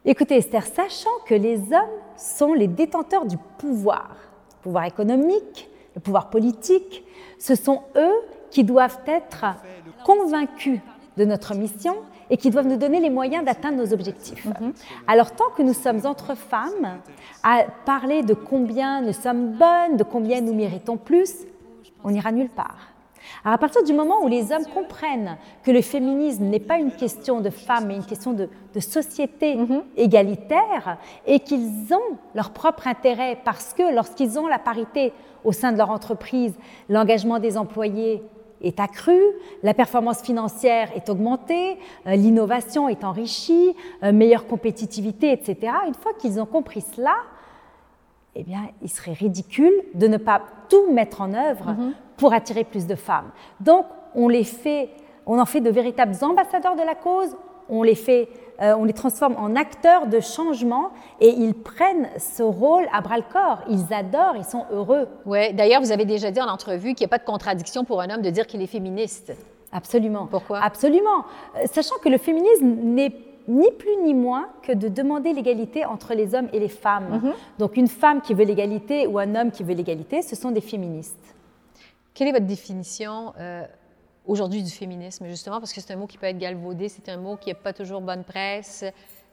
Écoutez, 0.05 0.37
Esther, 0.37 0.65
sachant 0.65 1.09
que 1.25 1.33
les 1.33 1.57
hommes 1.73 1.99
sont 2.15 2.53
les 2.53 2.67
détenteurs 2.67 3.25
du 3.25 3.37
pouvoir, 3.57 4.15
le 4.57 4.61
pouvoir 4.61 4.85
économique, 4.85 5.69
le 5.95 6.01
pouvoir 6.01 6.29
politique, 6.29 7.03
ce 7.39 7.55
sont 7.55 7.83
eux 7.95 8.21
qui 8.51 8.63
doivent 8.63 8.99
être 9.07 9.45
convaincus 10.05 10.79
de 11.17 11.25
notre 11.25 11.55
mission 11.55 11.95
et 12.33 12.37
qui 12.37 12.49
doivent 12.49 12.65
nous 12.65 12.77
donner 12.77 12.99
les 12.99 13.11
moyens 13.11 13.45
d'atteindre 13.45 13.77
nos 13.77 13.93
objectifs. 13.93 14.45
Mhm. 14.45 14.73
Alors 15.05 15.35
tant 15.35 15.51
que 15.55 15.61
nous 15.61 15.75
sommes 15.75 16.03
entre 16.03 16.35
femmes, 16.35 16.97
à 17.43 17.59
parler 17.85 18.23
de 18.23 18.33
combien 18.33 19.01
nous 19.01 19.13
sommes 19.13 19.51
bonnes, 19.51 19.97
de 19.97 20.03
combien 20.03 20.41
nous 20.41 20.55
méritons 20.55 20.97
plus, 20.97 21.31
on 22.03 22.09
n'ira 22.09 22.31
nulle 22.31 22.49
part. 22.49 22.89
Alors 23.43 23.53
à 23.53 23.57
partir 23.59 23.83
du 23.83 23.93
moment 23.93 24.23
où 24.23 24.27
les 24.27 24.51
hommes 24.51 24.65
comprennent 24.73 25.37
que 25.61 25.69
le 25.69 25.83
féminisme 25.83 26.45
n'est 26.45 26.59
pas 26.59 26.79
une 26.79 26.91
question 26.91 27.39
de 27.39 27.51
femmes, 27.51 27.85
mais 27.85 27.97
une 27.97 28.05
question 28.05 28.33
de, 28.33 28.49
société 28.79 29.55
mhm. 29.55 29.83
égalitaire, 29.95 30.97
et 31.27 31.39
qu'ils 31.39 31.93
ont 31.93 32.17
leur 32.33 32.49
propre 32.49 32.87
intérêt, 32.87 33.37
parce 33.45 33.75
que 33.75 33.93
lorsqu'ils 33.93 34.39
ont 34.39 34.47
la 34.47 34.57
parité 34.57 35.13
au 35.43 35.51
sein 35.51 35.71
de 35.71 35.77
leur 35.77 35.91
entreprise, 35.91 36.55
l'engagement 36.89 37.37
des 37.37 37.59
employés 37.59 38.23
est 38.63 38.79
accru, 38.79 39.19
la 39.61 39.73
performance 39.73 40.21
financière 40.21 40.89
est 40.95 41.09
augmentée, 41.09 41.77
euh, 42.07 42.15
l'innovation 42.15 42.89
est 42.89 43.03
enrichie, 43.03 43.75
euh, 44.03 44.11
meilleure 44.11 44.47
compétitivité, 44.47 45.31
etc. 45.31 45.73
Une 45.87 45.93
fois 45.93 46.13
qu'ils 46.13 46.39
ont 46.39 46.45
compris 46.45 46.81
cela, 46.81 47.15
eh 48.35 48.43
bien, 48.43 48.69
il 48.81 48.89
serait 48.89 49.13
ridicule 49.13 49.73
de 49.93 50.07
ne 50.07 50.17
pas 50.17 50.41
tout 50.69 50.91
mettre 50.91 51.21
en 51.21 51.33
œuvre 51.33 51.71
mhm. 51.71 51.93
pour 52.17 52.33
attirer 52.33 52.63
plus 52.63 52.87
de 52.87 52.95
femmes. 52.95 53.29
Donc, 53.59 53.85
on 54.15 54.27
les 54.27 54.43
fait, 54.43 54.89
on 55.25 55.39
en 55.39 55.45
fait 55.45 55.61
de 55.61 55.69
véritables 55.69 56.15
ambassadeurs 56.21 56.75
de 56.75 56.81
la 56.81 56.95
cause, 56.95 57.35
on 57.69 57.83
les 57.83 57.95
fait 57.95 58.29
euh, 58.61 58.75
on 58.77 58.83
les 58.83 58.93
transforme 58.93 59.35
en 59.37 59.55
acteurs 59.55 60.07
de 60.07 60.19
changement 60.19 60.91
et 61.19 61.29
ils 61.29 61.53
prennent 61.53 62.07
ce 62.19 62.43
rôle 62.43 62.85
à 62.93 63.01
bras 63.01 63.17
le 63.17 63.23
corps. 63.31 63.61
Ils 63.69 63.93
adorent, 63.93 64.35
ils 64.35 64.43
sont 64.43 64.65
heureux. 64.71 65.07
Oui, 65.25 65.53
d'ailleurs, 65.53 65.81
vous 65.81 65.91
avez 65.91 66.05
déjà 66.05 66.29
dit 66.31 66.41
en 66.41 66.47
entrevue 66.47 66.93
qu'il 66.93 67.05
n'y 67.05 67.09
a 67.09 67.15
pas 67.15 67.17
de 67.17 67.25
contradiction 67.25 67.83
pour 67.83 68.01
un 68.01 68.09
homme 68.09 68.21
de 68.21 68.29
dire 68.29 68.45
qu'il 68.45 68.61
est 68.61 68.67
féministe. 68.67 69.33
Absolument. 69.71 70.27
Pourquoi? 70.27 70.59
Absolument. 70.59 71.25
Euh, 71.55 71.65
sachant 71.71 71.95
que 72.03 72.09
le 72.09 72.17
féminisme 72.17 72.65
n'est 72.65 73.15
ni 73.47 73.71
plus 73.71 73.97
ni 74.03 74.13
moins 74.13 74.47
que 74.61 74.71
de 74.71 74.87
demander 74.87 75.33
l'égalité 75.33 75.85
entre 75.85 76.13
les 76.13 76.35
hommes 76.35 76.47
et 76.53 76.59
les 76.59 76.69
femmes. 76.69 77.21
Mhm. 77.21 77.33
Donc 77.59 77.75
une 77.75 77.87
femme 77.87 78.21
qui 78.21 78.33
veut 78.33 78.45
l'égalité 78.45 79.07
ou 79.07 79.19
un 79.19 79.35
homme 79.35 79.51
qui 79.51 79.63
veut 79.63 79.73
l'égalité, 79.73 80.21
ce 80.21 80.35
sont 80.35 80.51
des 80.51 80.61
féministes. 80.61 81.35
Quelle 82.13 82.27
est 82.27 82.31
votre 82.31 82.45
définition 82.45 83.33
euh, 83.39 83.65
aujourd'hui 84.25 84.63
du 84.63 84.71
féminisme, 84.71 85.27
justement, 85.27 85.59
parce 85.59 85.73
que 85.73 85.81
c'est 85.81 85.93
un 85.93 85.97
mot 85.97 86.07
qui 86.07 86.17
peut 86.17 86.27
être 86.27 86.37
galvaudé, 86.37 86.89
c'est 86.89 87.09
un 87.09 87.17
mot 87.17 87.35
qui 87.37 87.49
n'a 87.49 87.55
pas 87.55 87.73
toujours 87.73 88.01
bonne 88.01 88.23
presse. 88.23 88.85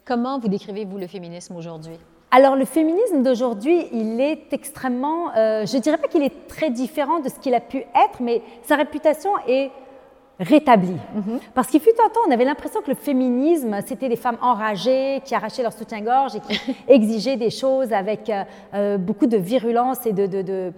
Comment 0.05 0.39
vous 0.39 0.49
décrivez-vous 0.49 0.99
le 0.99 1.07
féminisme 1.07 1.57
aujourd'hui? 1.57 1.99
Alors 2.33 2.55
le 2.55 2.65
féminisme 2.65 3.23
d'aujourd'hui, 3.23 3.87
il 3.93 4.21
est 4.21 4.53
extrêmement, 4.53 5.35
euh, 5.37 5.67
je 5.67 5.77
ne 5.77 5.83
dirais 5.83 5.99
pas 5.99 6.07
qu'il 6.07 6.23
est 6.23 6.47
très 6.47 6.71
différent 6.71 7.19
de 7.19 7.29
ce 7.29 7.39
qu'il 7.41 7.55
a 7.55 7.61
pu 7.61 7.79
être, 7.79 8.21
mais 8.21 8.41
sa 8.63 8.77
réputation 8.77 9.31
est 9.49 9.71
rétablie. 10.39 10.97
Mhm. 11.15 11.41
Parce 11.55 11.69
qu'il 11.69 11.81
fut 11.81 11.91
un 11.91 12.09
temps, 12.09 12.21
on 12.29 12.31
avait 12.31 12.45
l'impression 12.45 12.83
que 12.83 12.91
le 12.91 12.97
féminisme, 12.97 13.77
c'était 13.87 14.09
des 14.09 14.17
femmes 14.17 14.39
enragées 14.41 15.21
qui 15.25 15.35
arrachaient 15.35 15.63
leur 15.63 15.73
soutien-gorge 15.73 16.37
et 16.37 16.41
qui 16.41 16.59
exigeaient 16.89 17.37
des 17.37 17.51
choses 17.51 17.93
avec 17.93 18.31
euh, 18.31 18.45
euh, 18.75 18.99
beaucoup 18.99 19.27
de 19.27 19.37
virulence 19.37 20.07
et 20.07 20.13
de, 20.13 20.27
de, 20.27 20.43
de 20.43 20.73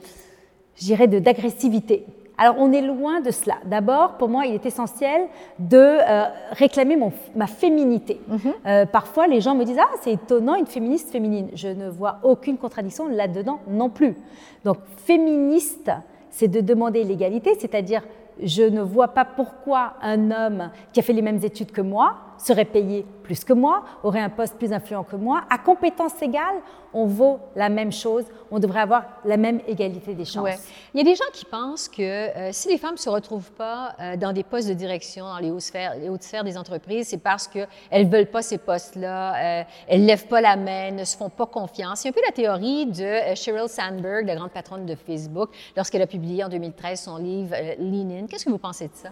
d'agressivité. 1.19 2.07
Alors 2.43 2.57
on 2.59 2.73
est 2.73 2.81
loin 2.83 3.21
de 3.21 3.31
cela. 3.31 3.59
D'abord, 3.67 4.15
pour 4.15 4.29
moi, 4.29 4.47
il 4.47 4.55
est 4.55 4.67
essentiel 4.67 5.29
de 5.61 5.77
euh, 5.77 6.25
réclamer 6.51 6.99
ma 7.37 7.47
féminité. 7.47 8.21
Mhm. 8.27 8.39
Euh, 8.67 8.85
parfois, 8.85 9.29
les 9.29 9.41
gens 9.41 9.55
me 9.55 9.63
disent 9.65 9.79
Ah, 9.79 9.95
c'est 10.01 10.15
étonnant, 10.15 10.57
une 10.57 10.67
féministe 10.67 11.11
féminine. 11.11 11.51
Je 11.55 11.69
ne 11.69 11.89
vois 11.89 12.19
aucune 12.25 12.59
contradiction 12.59 13.07
là-dedans 13.07 13.61
non 13.69 13.91
plus. 13.91 14.17
Donc, 14.65 14.79
féministe, 15.07 15.93
c'est 16.31 16.49
de 16.49 16.61
demander 16.61 17.05
l'égalité, 17.05 17.55
c'est-à-dire 17.61 18.03
je 18.43 18.65
ne 18.65 18.81
vois 18.81 19.09
pas 19.09 19.25
pourquoi 19.25 19.93
un 20.03 20.33
homme 20.33 20.71
qui 20.93 20.99
a 20.99 21.05
fait 21.05 21.13
les 21.13 21.23
mêmes 21.23 21.45
études 21.45 21.71
que 21.71 21.81
moi 21.81 22.17
serait 22.43 22.65
payé 22.65 23.07
plus 23.23 23.45
que 23.45 23.53
moi, 23.53 23.85
aurait 24.03 24.21
un 24.21 24.29
poste 24.29 24.57
plus 24.57 24.73
influent 24.73 25.05
que 25.05 25.17
moi. 25.17 25.43
À 25.49 25.59
compétence 25.59 26.21
égale, 26.21 26.57
on 26.93 27.07
vaut 27.07 27.41
la 27.57 27.69
même 27.69 27.93
chose, 27.93 28.25
on 28.51 28.59
devrait 28.59 28.81
avoir 28.81 29.05
la 29.25 29.37
même 29.37 29.61
égalité 29.67 30.15
des 30.15 30.25
chances. 30.25 30.69
Il 30.93 30.99
y 30.99 31.01
a 31.01 31.05
des 31.05 31.15
gens 31.15 31.25
qui 31.33 31.45
pensent 31.45 31.89
que 31.89 32.03
euh, 32.03 32.51
si 32.53 32.69
les 32.69 32.79
femmes 32.79 32.95
ne 32.95 32.99
se 32.99 33.09
retrouvent 33.09 33.53
pas 33.53 33.95
euh, 33.99 34.17
dans 34.17 34.33
des 34.33 34.43
postes 34.43 34.69
de 34.69 34.75
direction, 34.75 35.25
dans 35.25 35.39
les 35.39 35.51
hautes 35.51 35.63
sphères, 35.63 35.95
les 35.97 36.09
hautes 36.09 36.23
sphères 36.23 36.45
des 36.45 36.59
entreprises, 36.59 37.09
c'est 37.09 37.19
parce 37.19 37.49
qu'elles 37.49 37.69
ne 37.93 38.11
veulent 38.11 38.31
pas 38.31 38.43
ces 38.43 38.59
postes-là, 38.59 39.61
euh, 39.61 39.65
elles 39.89 40.03
ne 40.03 40.07
lèvent 40.07 40.27
pas 40.27 40.41
la 40.41 40.57
main, 40.57 40.91
ne 40.91 41.05
se 41.05 41.17
font 41.17 41.31
pas 41.31 41.47
confiance. 41.47 42.01
C'est 42.01 42.09
un 42.09 42.13
peu 42.13 42.23
la 42.27 42.33
théorie 42.33 42.87
de 42.87 43.35
Sheryl 43.35 43.69
Sandberg, 43.69 44.27
la 44.27 44.37
grande 44.37 44.51
patronne 44.51 44.85
de 44.85 44.95
Facebook, 44.95 45.51
lorsqu'elle 45.77 46.03
a 46.03 46.07
publié 46.07 46.45
en 46.45 46.49
2013 46.49 47.01
son 47.01 47.17
livre 47.17 47.55
Lean 47.79 48.11
In. 48.11 48.27
Qu'est-ce 48.27 48.45
que 48.45 48.51
vous 48.51 48.59
pensez 48.59 48.89
de 48.89 48.95
ça? 48.95 49.11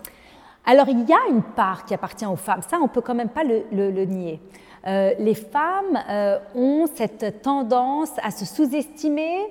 Alors 0.65 0.89
il 0.89 1.09
y 1.09 1.13
a 1.13 1.29
une 1.29 1.43
part 1.43 1.85
qui 1.85 1.95
appartient 1.95 2.27
aux 2.27 2.37
femmes, 2.37 2.63
ça 2.63 2.79
on 2.83 2.89
peut 2.89 3.01
quand 3.01 3.15
même 3.15 3.31
pas 3.31 3.45
le, 3.45 4.05
nier. 4.05 4.41
Euh, 4.87 5.13
les 5.19 5.35
femmes 5.35 5.99
euh, 6.09 6.39
ont 6.55 6.87
cette 6.95 7.43
tendance 7.43 8.13
à 8.23 8.31
se 8.31 8.45
sous-estimer, 8.45 9.47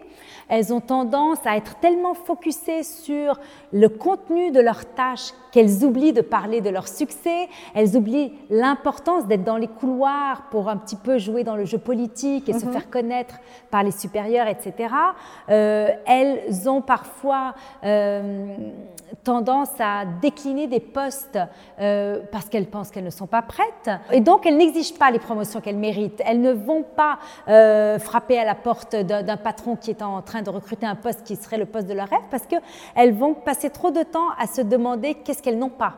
elles 0.50 0.74
ont 0.74 0.82
tendance 0.82 1.40
à 1.46 1.56
être 1.56 1.76
tellement 1.80 2.14
focusées 2.14 2.84
sur 2.84 3.40
le 3.72 3.88
contenu 3.88 4.52
de 4.52 4.60
leurs 4.60 4.86
tâches 4.94 5.32
qu'elles 5.52 5.84
oublient 5.84 6.14
de 6.14 6.22
parler 6.22 6.62
de 6.62 6.70
leur 6.70 6.88
succès, 6.88 7.48
elles 7.74 7.96
oublient 7.96 8.34
l'importance 8.50 9.26
d'être 9.28 9.44
dans 9.44 9.58
les 9.58 9.68
couloirs 9.68 10.44
pour 10.52 10.70
un 10.70 10.78
petit 10.78 10.96
peu 10.96 11.18
jouer 11.18 11.44
dans 11.44 11.56
le 11.56 11.66
jeu 11.66 11.78
politique 11.78 12.50
et 12.50 12.54
se 12.54 12.66
mhm. 12.66 12.72
faire 12.72 12.90
connaître 12.90 13.36
par 13.72 13.84
les 13.84 13.92
supérieurs, 13.92 14.48
etc. 14.48 14.94
Euh, 15.50 15.90
elles 16.06 16.70
ont 16.70 16.82
parfois 16.82 17.56
euh, 17.84 18.56
tendance 19.24 19.70
à 19.80 20.06
décliner 20.22 20.68
des 20.68 20.80
postes 20.80 21.40
euh, 21.80 22.20
parce 22.32 22.46
qu'elles 22.46 22.68
pensent 22.68 22.92
qu'elles 22.92 23.04
ne 23.04 23.10
sont 23.10 23.28
pas 23.28 23.42
prêtes 23.42 23.90
et 24.12 24.22
donc 24.22 24.46
elles 24.46 24.58
n'exigent 24.58 24.98
pas 24.98 25.12
les 25.12 25.20
promotions 25.20 25.62
qu'elles 25.62 25.78
méritent. 25.78 26.22
Elles 26.26 26.42
ne 26.42 26.52
vont 26.52 26.84
pas 26.84 27.20
frapper 28.00 28.40
à 28.40 28.46
la 28.46 28.56
porte 28.56 28.96
d'un 28.96 29.38
patron 29.38 29.76
qui 29.76 29.92
est 29.92 30.02
en 30.02 30.22
train 30.22 30.39
de 30.42 30.50
recruter 30.50 30.86
un 30.86 30.96
poste 30.96 31.24
qui 31.24 31.36
serait 31.36 31.58
le 31.58 31.66
poste 31.66 31.88
de 31.88 31.94
leur 31.94 32.08
rêve 32.08 32.24
parce 32.32 32.46
qu'elles 32.46 33.14
vont 33.14 33.34
passer 33.34 33.70
trop 33.70 33.92
de 33.92 34.04
temps 34.04 34.30
à 34.38 34.48
se 34.48 34.62
demander 34.62 35.16
qu'est-ce 35.16 35.42
qu'elles 35.42 35.60
n'ont 35.60 35.70
pas 35.70 35.96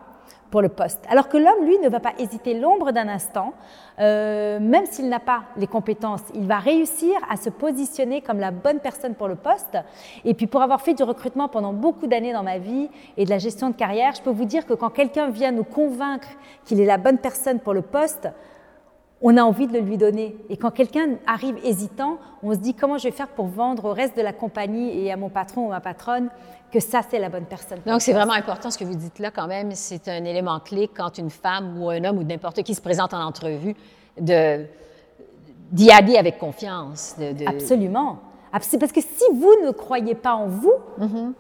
pour 0.51 0.61
le 0.61 0.69
poste. 0.69 0.99
Alors 1.09 1.29
que 1.29 1.37
l'homme, 1.37 1.65
lui, 1.65 1.79
ne 1.79 1.89
va 1.89 2.01
pas 2.01 2.11
hésiter 2.19 2.59
l'ombre 2.59 2.91
d'un 2.91 3.07
instant, 3.07 3.53
euh, 3.99 4.59
même 4.59 4.85
s'il 4.85 5.07
n'a 5.07 5.19
pas 5.19 5.43
les 5.55 5.65
compétences, 5.65 6.21
il 6.35 6.45
va 6.45 6.59
réussir 6.59 7.15
à 7.29 7.37
se 7.37 7.49
positionner 7.49 8.21
comme 8.21 8.39
la 8.39 8.51
bonne 8.51 8.79
personne 8.79 9.15
pour 9.15 9.29
le 9.29 9.35
poste. 9.35 9.77
Et 10.25 10.33
puis 10.33 10.47
pour 10.47 10.61
avoir 10.61 10.81
fait 10.81 10.93
du 10.93 11.03
recrutement 11.03 11.47
pendant 11.47 11.71
beaucoup 11.71 12.05
d'années 12.05 12.33
dans 12.33 12.43
ma 12.43 12.57
vie 12.57 12.89
et 13.15 13.23
de 13.23 13.29
la 13.29 13.37
gestion 13.37 13.69
de 13.69 13.75
carrière, 13.75 14.13
je 14.13 14.21
peux 14.21 14.29
vous 14.29 14.45
dire 14.45 14.65
que 14.65 14.73
quand 14.73 14.89
quelqu'un 14.89 15.29
vient 15.29 15.51
nous 15.51 15.63
convaincre 15.63 16.27
qu'il 16.65 16.81
est 16.81 16.85
la 16.85 16.97
bonne 16.97 17.17
personne 17.17 17.59
pour 17.59 17.73
le 17.73 17.81
poste, 17.81 18.27
on 19.21 19.37
a 19.37 19.43
envie 19.43 19.67
de 19.67 19.73
le 19.73 19.79
lui 19.79 19.97
donner. 19.97 20.35
Et 20.49 20.57
quand 20.57 20.71
quelqu'un 20.71 21.17
arrive 21.27 21.57
hésitant, 21.63 22.17
on 22.43 22.53
se 22.53 22.57
dit 22.57 22.73
comment 22.73 22.97
je 22.97 23.05
vais 23.05 23.11
faire 23.11 23.27
pour 23.27 23.47
vendre 23.47 23.85
au 23.85 23.93
reste 23.93 24.17
de 24.17 24.21
la 24.21 24.33
compagnie 24.33 24.99
et 24.99 25.11
à 25.11 25.17
mon 25.17 25.29
patron 25.29 25.67
ou 25.67 25.69
ma 25.69 25.81
patronne 25.81 26.29
que 26.71 26.79
ça, 26.79 27.01
c'est 27.07 27.19
la 27.19 27.29
bonne 27.29 27.45
personne? 27.45 27.79
Donc, 27.85 28.01
c'est 28.01 28.13
vraiment 28.13 28.33
important 28.33 28.71
ce 28.71 28.77
que 28.77 28.85
vous 28.85 28.95
dites 28.95 29.19
là 29.19 29.29
quand 29.29 29.47
même. 29.47 29.71
C'est 29.73 30.07
un 30.07 30.23
élément 30.23 30.59
clé 30.59 30.87
quand 30.87 31.17
une 31.17 31.29
femme 31.29 31.81
ou 31.81 31.89
un 31.89 32.03
homme 32.03 32.17
ou 32.17 32.23
n'importe 32.23 32.63
qui 32.63 32.73
se 32.73 32.81
présente 32.81 33.13
en 33.13 33.23
entrevue 33.23 33.75
de 34.19 34.65
d'y 35.71 35.89
aller 35.89 36.17
avec 36.17 36.37
confiance. 36.37 37.15
Absolument. 37.45 38.19
C'est 38.59 38.77
parce 38.77 38.91
que 38.91 39.01
si 39.01 39.23
vous 39.33 39.53
ne 39.63 39.71
croyez 39.71 40.15
pas 40.15 40.33
en 40.33 40.47
vous, 40.47 40.73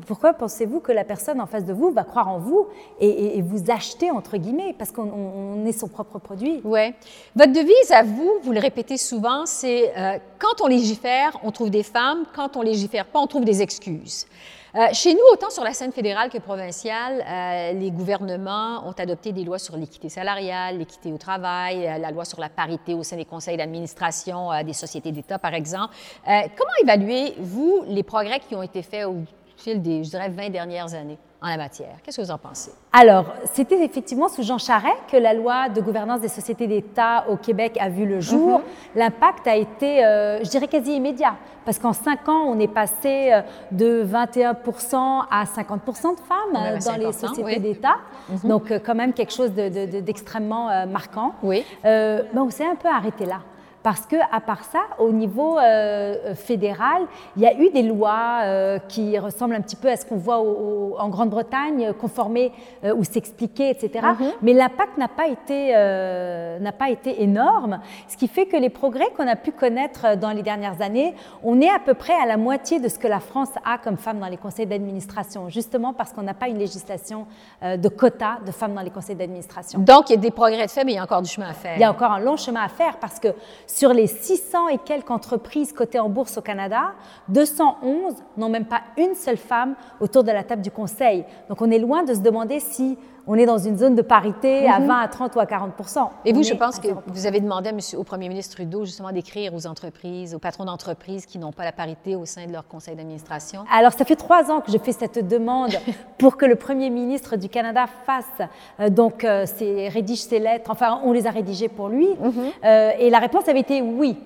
pourquoi 0.07 0.33
pensez-vous 0.33 0.79
que 0.79 0.91
la 0.91 1.03
personne 1.03 1.41
en 1.41 1.45
face 1.45 1.65
de 1.65 1.73
vous 1.73 1.91
va 1.91 2.03
croire 2.03 2.29
en 2.29 2.39
vous 2.39 2.67
et, 2.99 3.41
vous 3.41 3.69
acheter, 3.69 4.11
entre 4.11 4.37
guillemets, 4.37 4.75
parce 4.77 4.91
qu'on 4.91 5.65
est 5.65 5.71
son 5.73 5.87
propre 5.87 6.19
produit? 6.19 6.61
Oui. 6.63 6.93
Votre 7.35 7.51
devise 7.51 7.91
à 7.91 8.03
vous, 8.03 8.31
vous 8.43 8.51
le 8.51 8.59
répétez 8.59 8.97
souvent, 8.97 9.45
c'est 9.45 9.91
euh, 9.97 10.17
quand 10.39 10.63
on 10.63 10.67
légifère, 10.67 11.37
on 11.43 11.51
trouve 11.51 11.69
des 11.69 11.83
femmes, 11.83 12.23
quand 12.33 12.55
on 12.55 12.61
légifère 12.61 13.05
pas, 13.05 13.19
on 13.19 13.27
trouve 13.27 13.45
des 13.45 13.61
excuses. 13.61 14.25
Euh, 14.73 14.87
chez 14.93 15.13
nous, 15.13 15.19
autant 15.33 15.49
sur 15.49 15.65
la 15.65 15.73
scène 15.73 15.91
fédérale 15.91 16.29
que 16.29 16.37
provinciale, 16.37 17.25
euh, 17.27 17.73
les 17.73 17.91
gouvernements 17.91 18.87
ont 18.87 18.93
adopté 18.93 19.33
des 19.33 19.43
lois 19.43 19.59
sur 19.59 19.75
l'équité 19.75 20.07
salariale, 20.07 20.77
l'équité 20.77 21.11
au 21.11 21.17
travail, 21.17 21.85
euh, 21.85 21.97
la 21.97 22.09
loi 22.09 22.23
sur 22.23 22.39
la 22.39 22.47
parité 22.47 22.93
au 22.93 23.03
sein 23.03 23.17
des 23.17 23.25
conseils 23.25 23.57
d'administration 23.57 24.49
des 24.63 24.71
sociétés 24.71 25.11
d'État, 25.11 25.39
par 25.39 25.53
exemple. 25.53 25.93
comment 26.25 26.71
évaluez-vous 26.83 27.83
les 27.87 28.03
progrès 28.03 28.39
qui 28.39 28.55
ont 28.55 28.63
été 28.63 28.81
faits 28.81 29.05
au 29.05 29.17
fil 29.61 29.81
des, 29.81 30.03
je 30.03 30.09
dirais, 30.09 30.29
20 30.29 30.49
dernières 30.49 30.93
années? 30.93 31.17
en 31.41 31.49
la 31.49 31.57
matière. 31.57 31.95
Qu'est-ce 32.03 32.17
que 32.17 32.21
vous 32.21 32.31
en 32.31 32.37
pensez? 32.37 32.71
Alors, 32.93 33.25
c'était 33.51 33.83
effectivement 33.83 34.29
sous 34.29 34.43
Jean 34.43 34.59
Charest 34.59 34.97
que 35.11 35.17
la 35.17 35.33
loi 35.33 35.69
de 35.69 35.81
gouvernance 35.81 36.21
des 36.21 36.27
sociétés 36.27 36.67
d'État 36.67 37.25
au 37.29 37.35
Québec 37.35 37.77
a 37.79 37.89
vu 37.89 38.05
le 38.05 38.19
jour. 38.19 38.59
Mhm. 38.59 38.65
L'impact 38.95 39.47
a 39.47 39.55
été, 39.55 40.05
euh, 40.05 40.43
je 40.43 40.49
dirais, 40.49 40.67
quasi 40.67 40.93
immédiat, 40.93 41.35
parce 41.65 41.79
qu'en 41.79 41.93
cinq 41.93 42.29
ans, 42.29 42.43
on 42.45 42.59
est 42.59 42.67
passé 42.67 43.31
euh, 43.33 43.41
de 43.71 44.03
21% 44.03 45.25
à 45.31 45.45
50 45.47 45.81
de 45.85 46.19
femmes 46.19 46.55
euh, 46.55 46.77
dans 46.85 46.97
les 46.97 47.11
sociétés 47.11 47.59
d'État. 47.59 47.95
Mhm. 48.29 48.49
Donc, 48.49 48.71
quand 48.85 48.95
même 48.95 49.13
quelque 49.13 49.33
chose 49.33 49.51
d'extrêmement 49.51 50.85
marquant. 50.85 51.33
Oui. 51.41 51.65
mais 51.83 52.23
on 52.35 52.49
s'est 52.51 52.65
un 52.65 52.75
peu 52.75 52.87
arrêté 52.87 53.25
là. 53.25 53.39
Parce 53.83 54.01
que, 54.01 54.15
à 54.31 54.39
part 54.41 54.63
ça, 54.63 54.81
au 54.99 55.11
niveau 55.11 55.57
euh, 55.57 56.15
euh, 56.25 56.35
fédéral, 56.35 57.03
il 57.35 57.41
y 57.41 57.47
a 57.47 57.55
eu 57.59 57.71
des 57.71 57.81
lois 57.81 58.41
euh, 58.43 58.79
qui 58.87 59.17
ressemblent 59.17 59.55
un 59.55 59.61
petit 59.61 59.75
peu 59.75 59.89
à 59.89 59.95
ce 59.95 60.05
qu'on 60.05 60.17
voit 60.17 60.37
en 60.37 61.09
Grande-Bretagne, 61.09 61.93
conformer 61.93 62.51
ou 62.83 63.03
s'expliquer, 63.03 63.69
etc. 63.69 63.89
Mm-hmm. 63.93 64.31
Mais 64.41 64.53
l'impact 64.53 64.97
n'a 64.97 65.07
pas 65.07 65.27
été 65.27 65.71
n'a 65.71 66.71
pas 66.71 66.89
été 66.89 67.23
énorme, 67.23 67.79
ce 68.07 68.17
qui 68.17 68.27
fait 68.27 68.45
que 68.45 68.57
les 68.57 68.69
progrès 68.69 69.09
qu'on 69.15 69.27
a 69.27 69.35
pu 69.35 69.51
connaître 69.51 70.15
dans 70.17 70.31
les 70.31 70.43
dernières 70.43 70.81
années, 70.81 71.15
on 71.43 71.59
est 71.61 71.69
à 71.69 71.79
peu 71.79 71.93
près 71.93 72.13
à 72.13 72.25
la 72.25 72.37
moitié 72.37 72.79
de 72.79 72.87
ce 72.87 72.99
que 72.99 73.07
la 73.07 73.19
France 73.19 73.49
a 73.65 73.77
comme 73.77 73.97
femmes 73.97 74.19
dans 74.19 74.27
les 74.27 74.37
conseils 74.37 74.65
d'administration, 74.65 75.49
justement 75.49 75.93
parce 75.93 76.13
qu'on 76.13 76.23
n'a 76.23 76.33
pas 76.33 76.47
une 76.47 76.57
législation 76.57 77.25
de 77.61 77.89
quotas 77.89 78.39
de 78.45 78.51
femmes 78.51 78.73
dans 78.73 78.81
les 78.81 78.89
conseils 78.89 79.15
d'administration. 79.15 79.79
Donc, 79.79 80.09
il 80.09 80.13
y 80.13 80.17
a 80.17 80.21
des 80.21 80.31
progrès 80.31 80.65
de 80.65 80.71
fait, 80.71 80.83
mais 80.83 80.93
il 80.93 80.95
y 80.95 80.99
a 80.99 81.03
encore 81.03 81.21
du 81.21 81.29
chemin 81.29 81.49
à 81.49 81.53
faire. 81.53 81.75
Il 81.75 81.81
y 81.81 81.85
a 81.85 81.91
encore 81.91 82.11
un 82.11 82.19
long 82.19 82.37
chemin 82.37 82.61
à 82.61 82.69
faire 82.69 82.97
parce 82.97 83.19
que 83.19 83.29
sur 83.75 83.93
les 83.93 84.07
600 84.07 84.67
et 84.67 84.77
quelques 84.77 85.11
entreprises 85.11 85.71
cotées 85.71 85.99
en 85.99 86.09
bourse 86.09 86.37
au 86.37 86.41
Canada, 86.41 86.93
211 87.29 88.15
n'ont 88.35 88.49
même 88.49 88.65
pas 88.65 88.81
une 88.97 89.15
seule 89.15 89.37
femme 89.37 89.75
autour 90.01 90.23
de 90.23 90.31
la 90.31 90.43
table 90.43 90.61
du 90.61 90.71
conseil. 90.71 91.23
Donc 91.47 91.61
on 91.61 91.71
est 91.71 91.79
loin 91.79 92.03
de 92.03 92.13
se 92.13 92.19
demander 92.19 92.59
si 92.59 92.97
on 93.27 93.35
est 93.35 93.45
dans 93.45 93.57
une 93.57 93.77
zone 93.77 93.95
de 93.95 94.01
parité 94.01 94.67
à 94.67 94.79
20 94.79 94.85
mhm. 94.85 94.91
à 94.91 95.07
30 95.07 95.35
ou 95.35 95.39
à 95.39 95.45
40% 95.45 96.07
Et 96.25 96.33
vous, 96.33 96.43
je 96.43 96.53
pense 96.53 96.79
que 96.79 96.87
vous 97.07 97.25
avez 97.25 97.39
demandé 97.39 97.69
à 97.69 97.71
monsieur, 97.71 97.97
au 97.97 98.03
premier 98.03 98.29
ministre 98.29 98.55
Trudeau 98.55 98.85
justement 98.85 99.11
d'écrire 99.11 99.53
aux 99.53 99.67
entreprises, 99.67 100.35
aux 100.35 100.39
patrons 100.39 100.65
d'entreprises 100.65 101.25
qui 101.25 101.37
n'ont 101.37 101.51
pas 101.51 101.63
la 101.63 101.71
parité 101.71 102.15
au 102.15 102.25
sein 102.25 102.45
de 102.45 102.51
leur 102.51 102.67
conseil 102.67 102.95
d'administration. 102.95 103.63
Alors, 103.71 103.91
ça 103.91 104.05
fait 104.05 104.15
trois 104.15 104.51
ans 104.51 104.61
que 104.61 104.71
je 104.71 104.77
fais 104.77 104.91
cette 104.91 105.27
demande 105.27 105.71
pour 106.17 106.37
que 106.37 106.45
le 106.45 106.55
premier 106.55 106.89
ministre 106.89 107.35
du 107.35 107.49
Canada 107.49 107.85
fasse, 108.05 108.47
euh, 108.79 108.89
donc, 108.89 109.23
euh, 109.23 109.45
rédige 109.59 110.21
ses 110.21 110.39
lettres. 110.39 110.71
Enfin, 110.71 111.01
on 111.03 111.11
les 111.11 111.27
a 111.27 111.31
rédigées 111.31 111.69
pour 111.69 111.89
lui. 111.89 112.07
Mhm. 112.07 112.31
Euh, 112.63 112.91
et 112.99 113.09
la 113.09 113.19
réponse 113.19 113.47
avait 113.47 113.59
été 113.59 113.81
oui. 113.81 114.17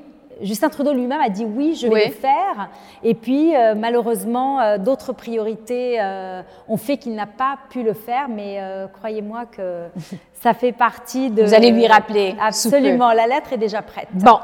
Justin 0.42 0.70
Trudeau 0.70 0.94
lui-même 0.94 1.22
a 1.22 1.30
dit 1.30 1.46
oui, 1.46 1.76
je 1.76 1.88
vais 1.88 2.08
le 2.08 2.12
faire. 2.12 2.70
Et 3.04 3.14
puis, 3.14 3.56
euh, 3.56 3.76
malheureusement, 3.76 4.60
euh, 4.60 4.78
d'autres 4.78 5.14
priorités 5.14 5.98
euh, 6.00 6.42
ont 6.68 6.78
fait 6.78 6.98
qu'il 6.98 7.16
n'a 7.16 7.28
pas 7.28 7.58
pu 7.70 7.84
le 7.84 7.94
faire. 7.94 8.28
Mais 8.28 8.60
croyez-moi 8.94 9.46
que 9.46 9.88
ça 10.34 10.54
fait 10.54 10.72
partie 10.72 11.30
de. 11.30 11.44
Vous 11.44 11.54
allez 11.54 11.72
lui 11.72 11.88
rappeler. 11.88 12.36
Absolument. 12.40 13.12
La 13.12 13.28
lettre 13.28 13.54
est 13.54 13.58
déjà 13.58 13.82
prête. 13.82 14.10
Bon. 14.14 14.40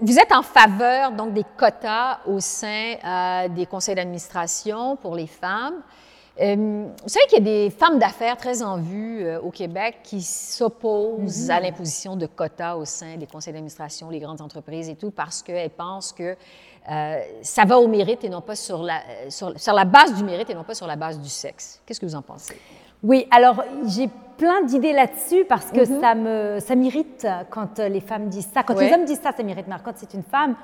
vous 0.00 0.18
êtes 0.18 0.32
en 0.32 0.42
faveur 0.42 1.12
donc 1.12 1.32
des 1.32 1.44
quotas 1.56 2.18
au 2.26 2.40
sein 2.40 2.94
des 3.50 3.66
conseils 3.66 3.94
d'administration 3.94 4.96
pour 4.96 5.14
les 5.16 5.26
femmes. 5.26 5.82
Euh, 6.40 6.86
vous 7.02 7.08
savez 7.08 7.26
qu'il 7.26 7.38
y 7.38 7.40
a 7.40 7.64
des 7.64 7.70
femmes 7.70 7.98
d'affaires 7.98 8.36
très 8.36 8.62
en 8.62 8.78
vue 8.78 9.24
euh, 9.24 9.40
au 9.40 9.50
Québec 9.50 9.96
qui 10.04 10.22
s'opposent 10.22 11.46
mhm. 11.46 11.50
à 11.50 11.60
l'imposition 11.60 12.16
de 12.16 12.26
quotas 12.26 12.76
au 12.76 12.84
sein 12.84 13.16
des 13.16 13.26
conseils 13.26 13.52
d'administration, 13.52 14.08
les 14.08 14.20
grandes 14.20 14.40
entreprises 14.40 14.88
et 14.88 14.94
tout, 14.94 15.10
parce 15.10 15.42
qu'elles 15.42 15.70
pensent 15.70 16.12
que 16.12 16.36
euh, 16.90 17.20
ça 17.42 17.64
va 17.64 17.78
au 17.78 17.88
mérite 17.88 18.22
et 18.22 18.28
non 18.28 18.40
pas 18.40 18.54
sur 18.54 18.82
la, 18.82 19.00
sur, 19.28 19.52
la 19.74 19.84
base 19.84 20.14
du 20.14 20.22
mérite 20.22 20.48
et 20.50 20.54
non 20.54 20.62
pas 20.62 20.74
sur 20.74 20.86
la 20.86 20.96
base 20.96 21.18
du 21.18 21.28
sexe. 21.28 21.82
Qu'est-ce 21.84 21.98
que 21.98 22.06
vous 22.06 22.14
en 22.14 22.22
pensez? 22.22 22.56
Oui, 23.02 23.26
alors 23.32 23.64
j'ai 23.86 24.08
plein 24.36 24.62
d'idées 24.62 24.92
là-dessus 24.92 25.44
parce 25.44 25.66
que 25.72 25.80
mhm. 25.80 26.00
ça 26.00 26.14
me 26.14 26.60
ça 26.60 26.74
m'irrite 26.76 27.26
quand 27.50 27.78
les 27.78 28.00
femmes 28.00 28.28
disent 28.28 28.48
ça. 28.54 28.62
Quand 28.62 28.78
les 28.78 28.92
hommes 28.92 29.04
disent 29.04 29.20
ça, 29.20 29.32
ça 29.36 29.42
m'irrite. 29.42 29.66
Mais 29.68 29.76
quand 29.84 29.92
c'est 29.96 30.14
une 30.14 30.22
femme, 30.22 30.54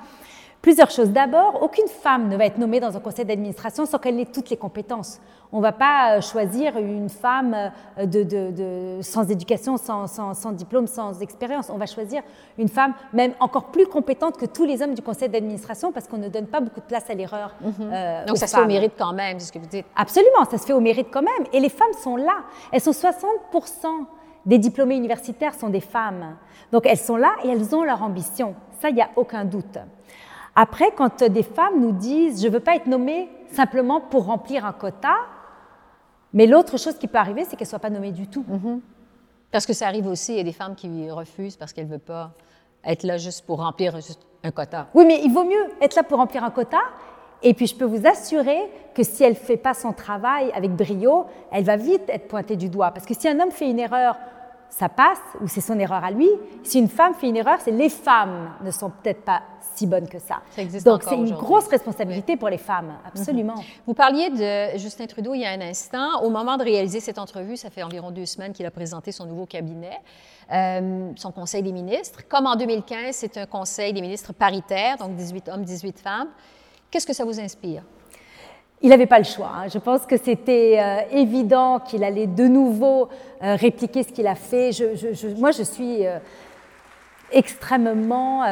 Plusieurs 0.65 0.89
choses. 0.89 1.11
D'abord, 1.11 1.61
aucune 1.61 1.87
femme 1.87 2.27
ne 2.27 2.35
va 2.35 2.47
être 2.47 2.57
nommée 2.57 2.79
dans 2.79 2.97
un 2.97 2.99
conseil 2.99 3.23
d'administration 3.23 3.85
sans 3.85 3.99
qu'elle 3.99 4.19
ait 4.19 4.25
toutes 4.25 4.49
les 4.49 4.57
compétences. 4.57 5.21
On 5.51 5.57
ne 5.57 5.61
va 5.61 5.71
pas 5.71 6.15
euh, 6.17 6.21
choisir 6.21 6.75
une 6.79 7.07
femme 7.07 7.71
euh, 7.99 8.05
de, 8.07 8.99
sans 9.03 9.29
éducation, 9.29 9.77
sans, 9.77 10.07
sans, 10.07 10.51
diplôme, 10.53 10.87
sans 10.87 11.21
expérience. 11.21 11.69
On 11.69 11.77
va 11.77 11.85
choisir 11.85 12.23
une 12.57 12.67
femme 12.67 12.95
même 13.13 13.33
encore 13.39 13.65
plus 13.65 13.85
compétente 13.85 14.37
que 14.37 14.47
tous 14.47 14.65
les 14.65 14.81
hommes 14.81 14.95
du 14.95 15.03
conseil 15.03 15.29
d'administration 15.29 15.91
parce 15.91 16.07
qu'on 16.07 16.17
ne 16.17 16.29
donne 16.29 16.47
pas 16.47 16.61
beaucoup 16.61 16.79
de 16.79 16.85
place 16.87 17.07
à 17.11 17.13
l'erreur. 17.13 17.53
Mhm. 17.61 17.73
Euh, 17.81 18.25
Donc 18.25 18.37
ça 18.37 18.47
se 18.47 18.55
fait 18.55 18.63
au 18.63 18.65
mérite 18.65 18.93
quand 18.97 19.13
même, 19.13 19.39
c'est 19.39 19.49
ce 19.49 19.51
que 19.51 19.59
vous 19.59 19.67
dites. 19.67 19.85
Absolument, 19.95 20.45
ça 20.49 20.57
se 20.57 20.65
fait 20.65 20.73
au 20.73 20.81
mérite 20.81 21.09
quand 21.11 21.21
même. 21.21 21.45
Et 21.53 21.59
les 21.59 21.69
femmes 21.69 21.93
sont 22.01 22.15
là. 22.15 22.37
Elles 22.71 22.81
sont 22.81 22.91
60 22.91 23.27
des 24.47 24.57
diplômés 24.57 24.95
universitaires 24.95 25.53
sont 25.53 25.69
des 25.69 25.79
femmes. 25.79 26.37
Donc 26.71 26.87
elles 26.87 26.97
sont 26.97 27.17
là 27.17 27.35
et 27.43 27.49
elles 27.49 27.75
ont 27.75 27.83
leur 27.83 28.01
ambition. 28.01 28.55
Ça, 28.79 28.89
il 28.89 28.95
n'y 28.95 29.01
a 29.01 29.09
aucun 29.15 29.45
doute. 29.45 29.77
Après, 30.55 30.91
quand 30.95 31.23
des 31.23 31.43
femmes 31.43 31.81
nous 31.81 31.91
disent 31.91 32.41
je 32.41 32.47
ne 32.47 32.53
veux 32.53 32.59
pas 32.59 32.75
être 32.75 32.87
nommée 32.87 33.29
simplement 33.51 33.99
pour 34.01 34.25
remplir 34.25 34.65
un 34.65 34.73
quota, 34.73 35.15
mais 36.33 36.47
l'autre 36.47 36.77
chose 36.77 36.97
qui 36.97 37.07
peut 37.07 37.17
arriver, 37.17 37.43
c'est 37.43 37.55
qu'elle 37.55 37.65
ne 37.65 37.69
soit 37.69 37.79
pas 37.79 37.89
nommée 37.89 38.11
du 38.11 38.27
tout. 38.27 38.45
Mm-hmm. 38.49 38.79
Parce 39.51 39.65
que 39.65 39.73
ça 39.73 39.87
arrive 39.87 40.07
aussi, 40.07 40.33
il 40.33 40.37
y 40.37 40.41
a 40.41 40.43
des 40.43 40.53
femmes 40.53 40.75
qui 40.75 41.09
refusent 41.09 41.55
parce 41.55 41.71
qu'elles 41.71 41.85
ne 41.85 41.91
veulent 41.91 41.99
pas 41.99 42.31
être 42.83 43.03
là 43.03 43.17
juste 43.17 43.45
pour 43.45 43.59
remplir 43.59 43.95
un 44.43 44.51
quota. 44.51 44.87
Oui, 44.93 45.05
mais 45.05 45.21
il 45.23 45.31
vaut 45.31 45.43
mieux 45.43 45.65
être 45.81 45.95
là 45.95 46.03
pour 46.03 46.17
remplir 46.17 46.43
un 46.43 46.51
quota. 46.51 46.79
Et 47.41 47.53
puis, 47.53 47.67
je 47.67 47.75
peux 47.75 47.85
vous 47.85 48.07
assurer 48.07 48.69
que 48.93 49.03
si 49.03 49.23
elle 49.23 49.33
ne 49.33 49.37
fait 49.37 49.57
pas 49.57 49.73
son 49.73 49.93
travail 49.93 50.51
avec 50.53 50.71
brio, 50.71 51.25
elle 51.51 51.63
va 51.63 51.77
vite 51.77 52.03
être 52.09 52.27
pointée 52.27 52.55
du 52.55 52.69
doigt. 52.69 52.91
Parce 52.91 53.05
que 53.05 53.13
si 53.13 53.27
un 53.27 53.39
homme 53.39 53.51
fait 53.51 53.69
une 53.69 53.79
erreur 53.79 54.17
ça 54.77 54.89
passe, 54.89 55.21
ou 55.39 55.47
c'est 55.47 55.61
son 55.61 55.79
erreur 55.79 56.03
à 56.03 56.11
lui. 56.11 56.27
Si 56.63 56.79
une 56.79 56.89
femme 56.89 57.13
fait 57.13 57.29
une 57.29 57.37
erreur, 57.37 57.59
c'est 57.63 57.71
les 57.71 57.87
femmes 57.87 58.51
ne 58.61 58.71
sont 58.71 58.89
peut-être 58.89 59.21
pas 59.21 59.41
si 59.73 59.87
bonnes 59.87 60.09
que 60.09 60.19
ça. 60.19 60.41
Donc 60.83 61.03
c'est 61.03 61.15
une 61.15 61.31
grosse 61.31 61.67
responsabilité 61.67 62.35
pour 62.35 62.49
les 62.49 62.57
femmes, 62.57 62.93
absolument. 63.05 63.55
Mhm. 63.55 63.63
Vous 63.87 63.93
parliez 63.93 64.29
de 64.31 64.77
Justin 64.77 65.05
Trudeau 65.05 65.33
il 65.33 65.41
y 65.41 65.45
a 65.45 65.51
un 65.51 65.61
instant. 65.61 66.21
Au 66.23 66.29
moment 66.29 66.57
de 66.57 66.63
réaliser 66.63 66.99
cette 66.99 67.19
entrevue, 67.19 67.55
ça 67.55 67.69
fait 67.69 67.83
environ 67.83 68.11
deux 68.11 68.25
semaines 68.25 68.51
qu'il 68.51 68.65
a 68.65 68.71
présenté 68.71 69.13
son 69.13 69.25
nouveau 69.25 69.45
cabinet, 69.45 69.97
euh, 70.51 71.09
son 71.15 71.31
conseil 71.31 71.63
des 71.63 71.71
ministres. 71.71 72.27
Comme 72.27 72.45
en 72.45 72.57
2015, 72.57 73.15
c'est 73.15 73.37
un 73.37 73.45
conseil 73.45 73.93
des 73.93 74.01
ministres 74.01 74.33
paritaire, 74.33 74.97
donc 74.97 75.15
18 75.15 75.47
hommes, 75.53 75.63
18 75.63 75.99
femmes. 75.99 76.27
Qu'est-ce 76.91 77.07
que 77.07 77.13
ça 77.13 77.23
vous 77.23 77.39
inspire? 77.39 77.83
Il 78.81 78.89
n'avait 78.89 79.05
pas 79.05 79.17
le 79.17 79.23
choix. 79.25 79.51
Hein. 79.55 79.67
Je 79.67 79.77
pense 79.79 80.05
que 80.05 80.17
c'était 80.17 80.77
euh, 80.79 81.17
évident 81.17 81.79
qu'il 81.79 82.03
allait 82.03 82.27
de 82.27 82.45
nouveau 82.45 83.09
euh, 83.41 83.55
répliquer 83.55 84.03
ce 84.03 84.09
qu'il 84.09 84.27
a 84.27 84.35
fait. 84.35 84.71
moi, 85.37 85.51
je 85.51 85.63
suis 85.63 86.05
euh, 86.05 86.19
extrêmement... 87.31 88.43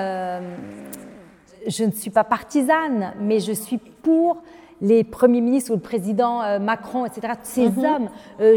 je 1.68 1.84
ne 1.84 1.92
suis 1.92 2.10
pas 2.10 2.24
partisane, 2.24 3.14
mais 3.20 3.40
je 3.40 3.54
suis 3.54 3.78
pour 3.78 4.42
les 4.82 5.04
premiers 5.04 5.40
ministres 5.40 5.72
ou 5.72 5.76
le 5.76 5.80
président 5.80 6.60
Macron, 6.60 7.06
etc., 7.06 7.34
ces 7.44 7.70
mm-hmm. 7.70 7.86
hommes 7.86 8.10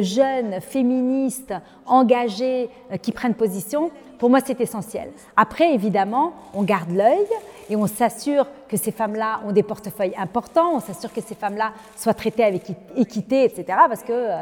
jeunes, 0.03 0.61
féministes, 0.61 1.55
engagés, 1.85 2.69
qui 3.03 3.13
prennent 3.13 3.35
position, 3.35 3.91
pour 4.19 4.31
moi, 4.31 4.41
c'est 4.45 4.61
essentiel. 4.61 5.11
Après, 5.37 5.75
évidemment, 5.75 6.33
on 6.55 6.63
garde 6.63 6.91
l'œil 6.91 7.27
et 7.69 7.77
on 7.77 7.87
s'assure 7.87 8.47
que 8.69 8.77
ces 8.77 8.93
femmes-là 8.93 9.41
ont 9.45 9.53
des 9.53 9.63
portefeuilles 9.63 10.15
importants, 10.17 10.75
on 10.75 10.81
s'assure 10.81 11.13
que 11.13 11.21
ces 11.21 11.35
femmes-là 11.35 11.73
soient 11.97 12.15
traitées 12.15 12.45
avec 12.45 12.65
équité, 12.97 13.45
etc. 13.45 13.65
Parce 13.89 14.03
que 14.03 14.13
euh, 14.13 14.37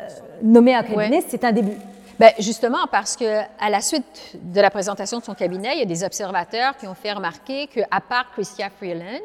euh, 0.00 0.08
nommer 0.42 0.74
un 0.74 0.82
cabinet, 0.82 1.22
c'est 1.26 1.44
un 1.44 1.52
début. 1.52 1.76
Bien, 2.18 2.30
justement, 2.38 2.86
parce 2.90 3.16
que 3.16 3.40
à 3.58 3.70
la 3.70 3.80
suite 3.80 4.36
de 4.42 4.60
la 4.60 4.70
présentation 4.70 5.18
de 5.20 5.24
son 5.24 5.34
cabinet, 5.34 5.76
il 5.76 5.78
y 5.78 5.82
a 5.82 5.86
des 5.86 6.04
observateurs 6.04 6.76
qui 6.76 6.86
ont 6.86 6.94
fait 6.94 7.12
remarquer 7.12 7.66
qu'à 7.66 8.00
part 8.06 8.30
Chrystia 8.32 8.68
Freeland, 8.68 9.22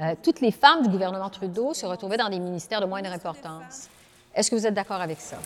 euh, 0.00 0.14
toutes 0.22 0.40
les 0.40 0.50
femmes 0.50 0.82
du 0.82 0.88
gouvernement 0.88 1.28
Trudeau 1.28 1.74
se 1.74 1.84
retrouvaient 1.84 2.16
dans 2.16 2.30
des 2.30 2.38
ministères 2.38 2.80
de 2.80 2.86
moindre 2.86 3.12
importance. 3.12 3.90
Est-ce 4.34 4.50
que 4.50 4.56
vous 4.56 4.66
êtes 4.66 4.72
d'accord 4.72 5.00
avec 5.00 5.20
ça? 5.20 5.36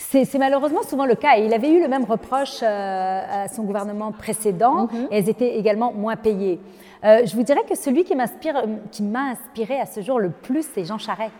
C'est 0.00 0.38
malheureusement 0.38 0.82
souvent 0.82 1.06
le 1.06 1.16
cas. 1.16 1.38
Et 1.38 1.44
il 1.44 1.52
avait 1.52 1.70
eu 1.70 1.82
le 1.82 1.88
même 1.88 2.04
reproche 2.04 2.60
euh, 2.62 3.44
à 3.44 3.48
son 3.48 3.64
gouvernement 3.64 4.12
précédent, 4.12 4.88
mhm. 4.92 5.08
et 5.10 5.18
elles 5.18 5.28
étaient 5.28 5.56
également 5.58 5.92
moins 5.92 6.16
payées. 6.16 6.60
Euh, 7.04 7.22
je 7.26 7.34
vous 7.34 7.42
dirais 7.42 7.62
que 7.68 7.76
celui 7.76 8.04
qui 8.04 8.14
m'a 8.14 9.20
inspiré 9.30 9.80
à 9.80 9.86
ce 9.86 10.00
jour 10.00 10.20
le 10.20 10.30
plus, 10.30 10.66
c'est 10.72 10.84
Jean 10.84 10.98
Charest. 10.98 11.32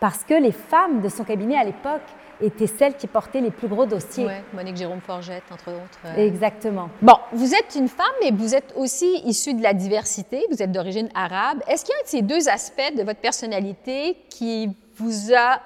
parce 0.00 0.24
que 0.24 0.34
les 0.34 0.52
femmes 0.52 1.00
de 1.00 1.08
son 1.08 1.24
cabinet 1.24 1.56
à 1.56 1.64
l'époque 1.64 2.02
étaient 2.40 2.66
celles 2.66 2.96
qui 2.96 3.06
portaient 3.08 3.40
les 3.40 3.50
plus 3.50 3.68
gros 3.68 3.84
dossiers. 3.84 4.26
Oui, 4.26 4.32
Monique 4.54 4.76
Jérôme 4.76 5.00
Forgette, 5.00 5.42
entre 5.52 5.70
autres. 5.70 5.98
Euh. 6.06 6.26
Exactement. 6.26 6.88
Bon, 7.02 7.16
vous 7.32 7.52
êtes 7.52 7.74
une 7.76 7.88
femme, 7.88 8.06
mais 8.22 8.30
vous 8.30 8.54
êtes 8.54 8.72
aussi 8.76 9.20
issue 9.24 9.54
de 9.54 9.62
la 9.62 9.74
diversité, 9.74 10.46
vous 10.50 10.62
êtes 10.62 10.72
d'origine 10.72 11.08
arabe. 11.14 11.58
Est-ce 11.66 11.84
qu'il 11.84 11.92
y 11.92 11.96
a 11.96 12.00
un 12.00 12.04
de 12.04 12.08
ces 12.08 12.22
deux 12.22 12.48
aspects 12.48 12.94
de 12.96 13.02
votre 13.02 13.20
personnalité 13.20 14.16
qui 14.30 14.70
vous 14.96 15.34
a 15.34 15.58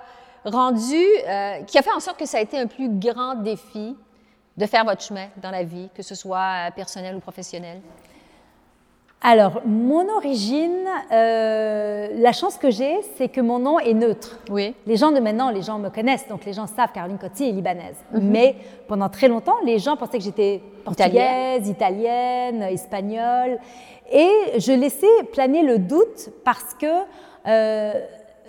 rendu, 0.44 0.94
euh, 0.96 1.62
qui 1.62 1.78
a 1.78 1.82
fait 1.82 1.92
en 1.92 2.00
sorte 2.00 2.18
que 2.18 2.26
ça 2.26 2.38
a 2.38 2.40
été 2.40 2.58
un 2.58 2.66
plus 2.66 2.88
grand 2.88 3.34
défi 3.34 3.96
de 4.56 4.66
faire 4.66 4.84
votre 4.84 5.02
chemin 5.02 5.26
dans 5.42 5.50
la 5.50 5.62
vie, 5.62 5.88
que 5.94 6.02
ce 6.02 6.14
soit 6.14 6.68
euh, 6.68 6.70
personnel 6.70 7.16
ou 7.16 7.20
professionnel? 7.20 7.80
Alors, 9.24 9.62
mon 9.64 10.08
origine, 10.16 10.84
euh, 11.12 12.08
la 12.16 12.32
chance 12.32 12.56
que 12.56 12.72
j'ai, 12.72 12.98
c'est 13.16 13.28
que 13.28 13.40
mon 13.40 13.60
nom 13.60 13.78
est 13.78 13.94
neutre. 13.94 14.40
Oui. 14.50 14.74
Les 14.84 14.96
gens 14.96 15.12
de 15.12 15.20
maintenant, 15.20 15.50
les 15.50 15.62
gens 15.62 15.78
me 15.78 15.90
connaissent, 15.90 16.26
donc 16.26 16.44
les 16.44 16.52
gens 16.52 16.66
savent 16.66 16.90
Caroline 16.92 17.18
Coty 17.18 17.48
est 17.48 17.52
libanaise. 17.52 17.94
Mhm. 18.12 18.20
Mais 18.20 18.56
pendant 18.88 19.08
très 19.08 19.28
longtemps, 19.28 19.54
les 19.64 19.78
gens 19.78 19.96
pensaient 19.96 20.18
que 20.18 20.24
j'étais 20.24 20.60
portugaise, 20.84 21.68
italienne, 21.68 22.62
espagnole. 22.62 23.60
Et 24.10 24.58
je 24.58 24.72
laissais 24.72 25.22
planer 25.32 25.62
le 25.62 25.78
doute 25.78 26.30
parce 26.44 26.74
que 26.74 26.86
euh, 27.46 27.92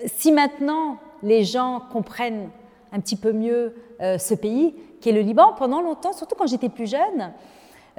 si 0.08 0.32
maintenant 0.32 0.98
les 1.24 1.44
gens 1.44 1.82
comprennent 1.92 2.50
un 2.94 3.00
petit 3.00 3.16
peu 3.16 3.34
mieux 3.34 3.74
euh, 4.02 4.18
ce 4.18 4.36
pays, 4.36 4.76
qui 5.02 5.10
est 5.10 5.14
le 5.14 5.22
Liban, 5.22 5.54
pendant 5.58 5.82
longtemps, 5.82 6.14
surtout 6.14 6.36
quand 6.36 6.48
j'étais 6.48 6.70
plus 6.70 6.90
jeune, 6.90 7.34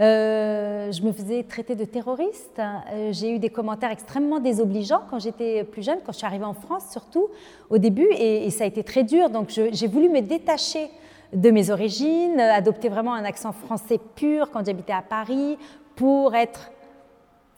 euh, 0.00 0.90
je 0.90 1.02
me 1.02 1.12
faisais 1.12 1.42
traiter 1.42 1.74
de 1.74 1.84
terroriste. 1.84 2.58
Euh, 2.58 3.10
j'ai 3.12 3.30
eu 3.30 3.38
des 3.38 3.50
commentaires 3.50 3.90
extrêmement 3.90 4.40
désobligeants 4.40 5.02
quand 5.10 5.18
j'étais 5.18 5.64
plus 5.64 5.82
jeune, 5.82 5.98
quand 6.04 6.12
je 6.12 6.18
suis 6.18 6.26
arrivée 6.26 6.44
en 6.44 6.54
France 6.54 6.86
surtout, 6.90 7.28
au 7.70 7.78
début, 7.78 8.08
et, 8.12 8.48
ça 8.50 8.64
a 8.64 8.66
été 8.66 8.82
très 8.84 9.02
dur. 9.02 9.30
Donc 9.30 9.48
j'ai 9.50 9.86
voulu 9.88 10.08
me 10.08 10.20
détacher 10.20 10.90
de 11.32 11.50
mes 11.50 11.70
origines, 11.70 12.38
adopter 12.38 12.88
vraiment 12.88 13.14
un 13.14 13.24
accent 13.24 13.52
français 13.52 13.98
pur 14.14 14.50
quand 14.52 14.64
j'habitais 14.64 14.92
à 14.92 15.02
Paris, 15.02 15.58
pour 15.96 16.34
être 16.34 16.70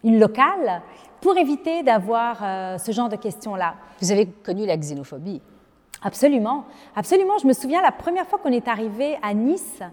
une 0.05 0.19
locale, 0.19 0.83
pour 1.21 1.37
éviter 1.37 1.83
d'avoir 1.83 2.79
ce 2.79 2.93
genre 2.93 3.09
de 3.09 3.17
questions-là. 3.17 3.75
Vous 4.01 4.13
avez 4.13 4.27
connu 4.27 4.67
la 4.67 4.77
xénophobie 4.77 5.41
Absolument, 6.03 6.65
absolument. 6.95 7.39
Je 7.39 7.47
me 7.47 7.53
souviens 7.53 7.83
la 7.83 7.93
première 7.93 8.27
fois 8.27 8.39
qu'on 8.39 8.53
est 8.53 8.69
arrivé 8.69 9.17
à 9.23 9.35
Nice, 9.35 9.81
euh, 9.81 9.85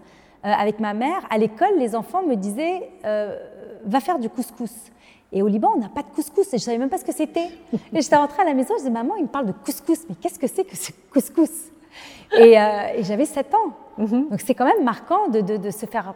avec 0.42 0.78
ma 0.80 0.94
mère, 0.94 1.26
à 1.30 1.38
l'école, 1.38 1.78
les 1.78 1.94
enfants 1.94 2.22
me 2.22 2.36
disaient 2.36 2.90
euh, 3.04 3.38
va 3.84 4.00
faire 4.00 4.18
du 4.18 4.28
couscous. 4.28 4.90
Et 5.32 5.42
au 5.42 5.48
Liban, 5.48 5.72
on 5.74 5.80
n'a 5.80 5.88
pas 5.88 6.02
de 6.02 6.08
couscous. 6.14 6.46
Et 6.48 6.50
je 6.50 6.62
ne 6.62 6.66
savais 6.66 6.78
même 6.78 6.90
pas 6.90 6.98
ce 6.98 7.04
que 7.04 7.14
c'était. 7.14 7.48
Et 7.92 8.00
j'étais 8.00 8.16
rentrée 8.16 8.42
à 8.42 8.44
la 8.44 8.54
maison, 8.54 8.74
je 8.74 8.82
disais 8.82 8.90
maman, 8.90 9.16
il 9.16 9.24
me 9.24 9.28
parle 9.28 9.46
de 9.46 9.52
couscous. 9.52 10.04
Mais 10.08 10.14
qu'est-ce 10.14 10.38
que 10.38 10.46
c'est 10.46 10.64
que 10.64 10.76
ce 10.76 10.92
couscous? 11.12 11.72
et, 12.38 12.58
euh, 12.58 12.96
et 12.96 13.04
j'avais 13.04 13.24
7 13.24 13.54
ans. 13.54 13.72
Mhm. 13.96 14.28
Donc 14.30 14.40
c'est 14.44 14.54
quand 14.54 14.64
même 14.64 14.82
marquant 14.82 15.28
de, 15.28 15.40
de, 15.40 15.70
se 15.70 15.86
faire 15.86 16.14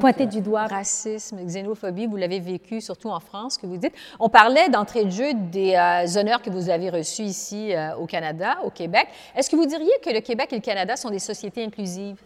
pointer 0.00 0.26
du 0.26 0.40
doigt. 0.40 0.66
Racisme, 0.66 1.38
xénophobie, 1.44 2.06
vous 2.06 2.16
l'avez 2.16 2.40
vécu 2.40 2.80
surtout 2.80 3.08
en 3.08 3.20
France, 3.20 3.56
que 3.56 3.66
vous 3.66 3.76
dites. 3.76 3.94
On 4.18 4.28
parlait 4.28 4.68
d'entrée 4.68 5.04
de 5.04 5.10
jeu 5.10 5.32
des 5.34 5.76
honneurs 6.16 6.42
que 6.42 6.50
vous 6.50 6.70
avez 6.70 6.90
reçus 6.90 7.22
ici 7.22 7.72
au 8.00 8.06
Canada, 8.06 8.56
au 8.64 8.70
Québec. 8.70 9.06
Est-ce 9.36 9.48
que 9.48 9.54
vous 9.54 9.66
diriez 9.66 9.92
que 10.04 10.10
le 10.10 10.20
Québec 10.20 10.52
et 10.52 10.56
le 10.56 10.62
Canada 10.62 10.96
sont 10.96 11.10
des 11.10 11.20
sociétés 11.20 11.64
inclusives? 11.64 12.20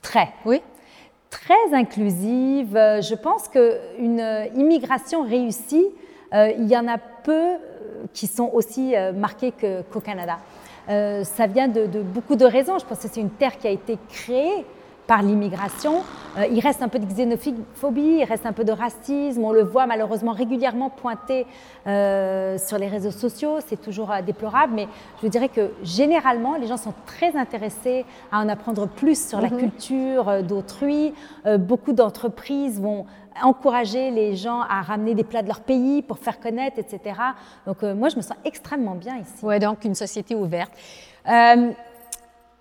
Très. 0.00 0.28
Oui 0.44 0.62
très 1.30 1.74
inclusive. 1.74 2.76
Euh, 2.76 3.00
je 3.00 3.14
pense 3.14 3.48
qu'une 3.48 4.48
immigration 4.54 5.22
réussie, 5.22 5.86
euh, 6.34 6.52
il 6.58 6.68
y 6.68 6.76
en 6.76 6.88
a 6.88 6.98
peu 6.98 7.32
euh, 7.32 7.58
qui 8.12 8.26
sont 8.26 8.50
aussi 8.52 8.94
marquées 9.14 9.52
qu'au 9.52 10.00
Canada. 10.00 10.38
Ça 10.88 11.46
vient 11.46 11.68
de, 11.68 11.86
de, 11.86 12.00
beaucoup 12.00 12.36
de 12.36 12.44
raisons. 12.44 12.78
Je 12.78 12.84
pense 12.84 12.98
que 12.98 13.08
c'est 13.08 13.20
une 13.20 13.30
terre 13.30 13.58
qui 13.58 13.66
a 13.66 13.70
été 13.70 13.98
créée 14.08 14.64
par 15.08 15.22
l'immigration. 15.22 16.04
Euh, 16.36 16.46
il 16.52 16.60
reste 16.60 16.82
un 16.82 16.88
peu 16.88 16.98
de 16.98 17.06
xénophobie, 17.06 18.18
il 18.20 18.24
reste 18.24 18.44
un 18.46 18.52
peu 18.52 18.62
de 18.62 18.70
racisme. 18.70 19.42
On 19.42 19.52
le 19.52 19.62
voit 19.62 19.86
malheureusement 19.86 20.32
régulièrement 20.32 20.90
pointé 20.90 21.46
euh, 21.86 22.58
sur 22.58 22.78
les 22.78 22.86
réseaux 22.86 23.10
sociaux. 23.10 23.56
C'est 23.66 23.80
toujours 23.80 24.12
euh, 24.12 24.20
déplorable, 24.20 24.74
mais 24.76 24.86
je 25.22 25.28
dirais 25.28 25.48
que 25.48 25.70
généralement, 25.82 26.56
les 26.56 26.66
gens 26.66 26.76
sont 26.76 26.92
très 27.06 27.34
intéressés 27.36 28.04
à 28.30 28.40
en 28.40 28.48
apprendre 28.50 28.86
plus 28.86 29.28
sur 29.28 29.40
la 29.40 29.48
mhm. 29.48 29.58
culture 29.58 30.42
d'autrui. 30.42 31.14
beaucoup 31.58 31.94
d'entreprises 31.94 32.78
vont 32.78 33.06
encourager 33.42 34.10
les 34.10 34.36
gens 34.36 34.60
à 34.60 34.82
ramener 34.82 35.14
des 35.14 35.24
plats 35.24 35.42
de 35.42 35.48
leur 35.48 35.60
pays 35.60 36.02
pour 36.02 36.18
faire 36.18 36.38
connaître, 36.38 36.78
etc. 36.78 37.18
Donc 37.66 37.82
moi, 37.82 38.10
je 38.10 38.16
me 38.16 38.20
sens 38.20 38.36
extrêmement 38.44 38.94
bien 38.94 39.16
ici. 39.16 39.38
Oui, 39.42 39.58
donc 39.58 39.84
une 39.84 39.94
société 39.94 40.34
ouverte. 40.34 40.72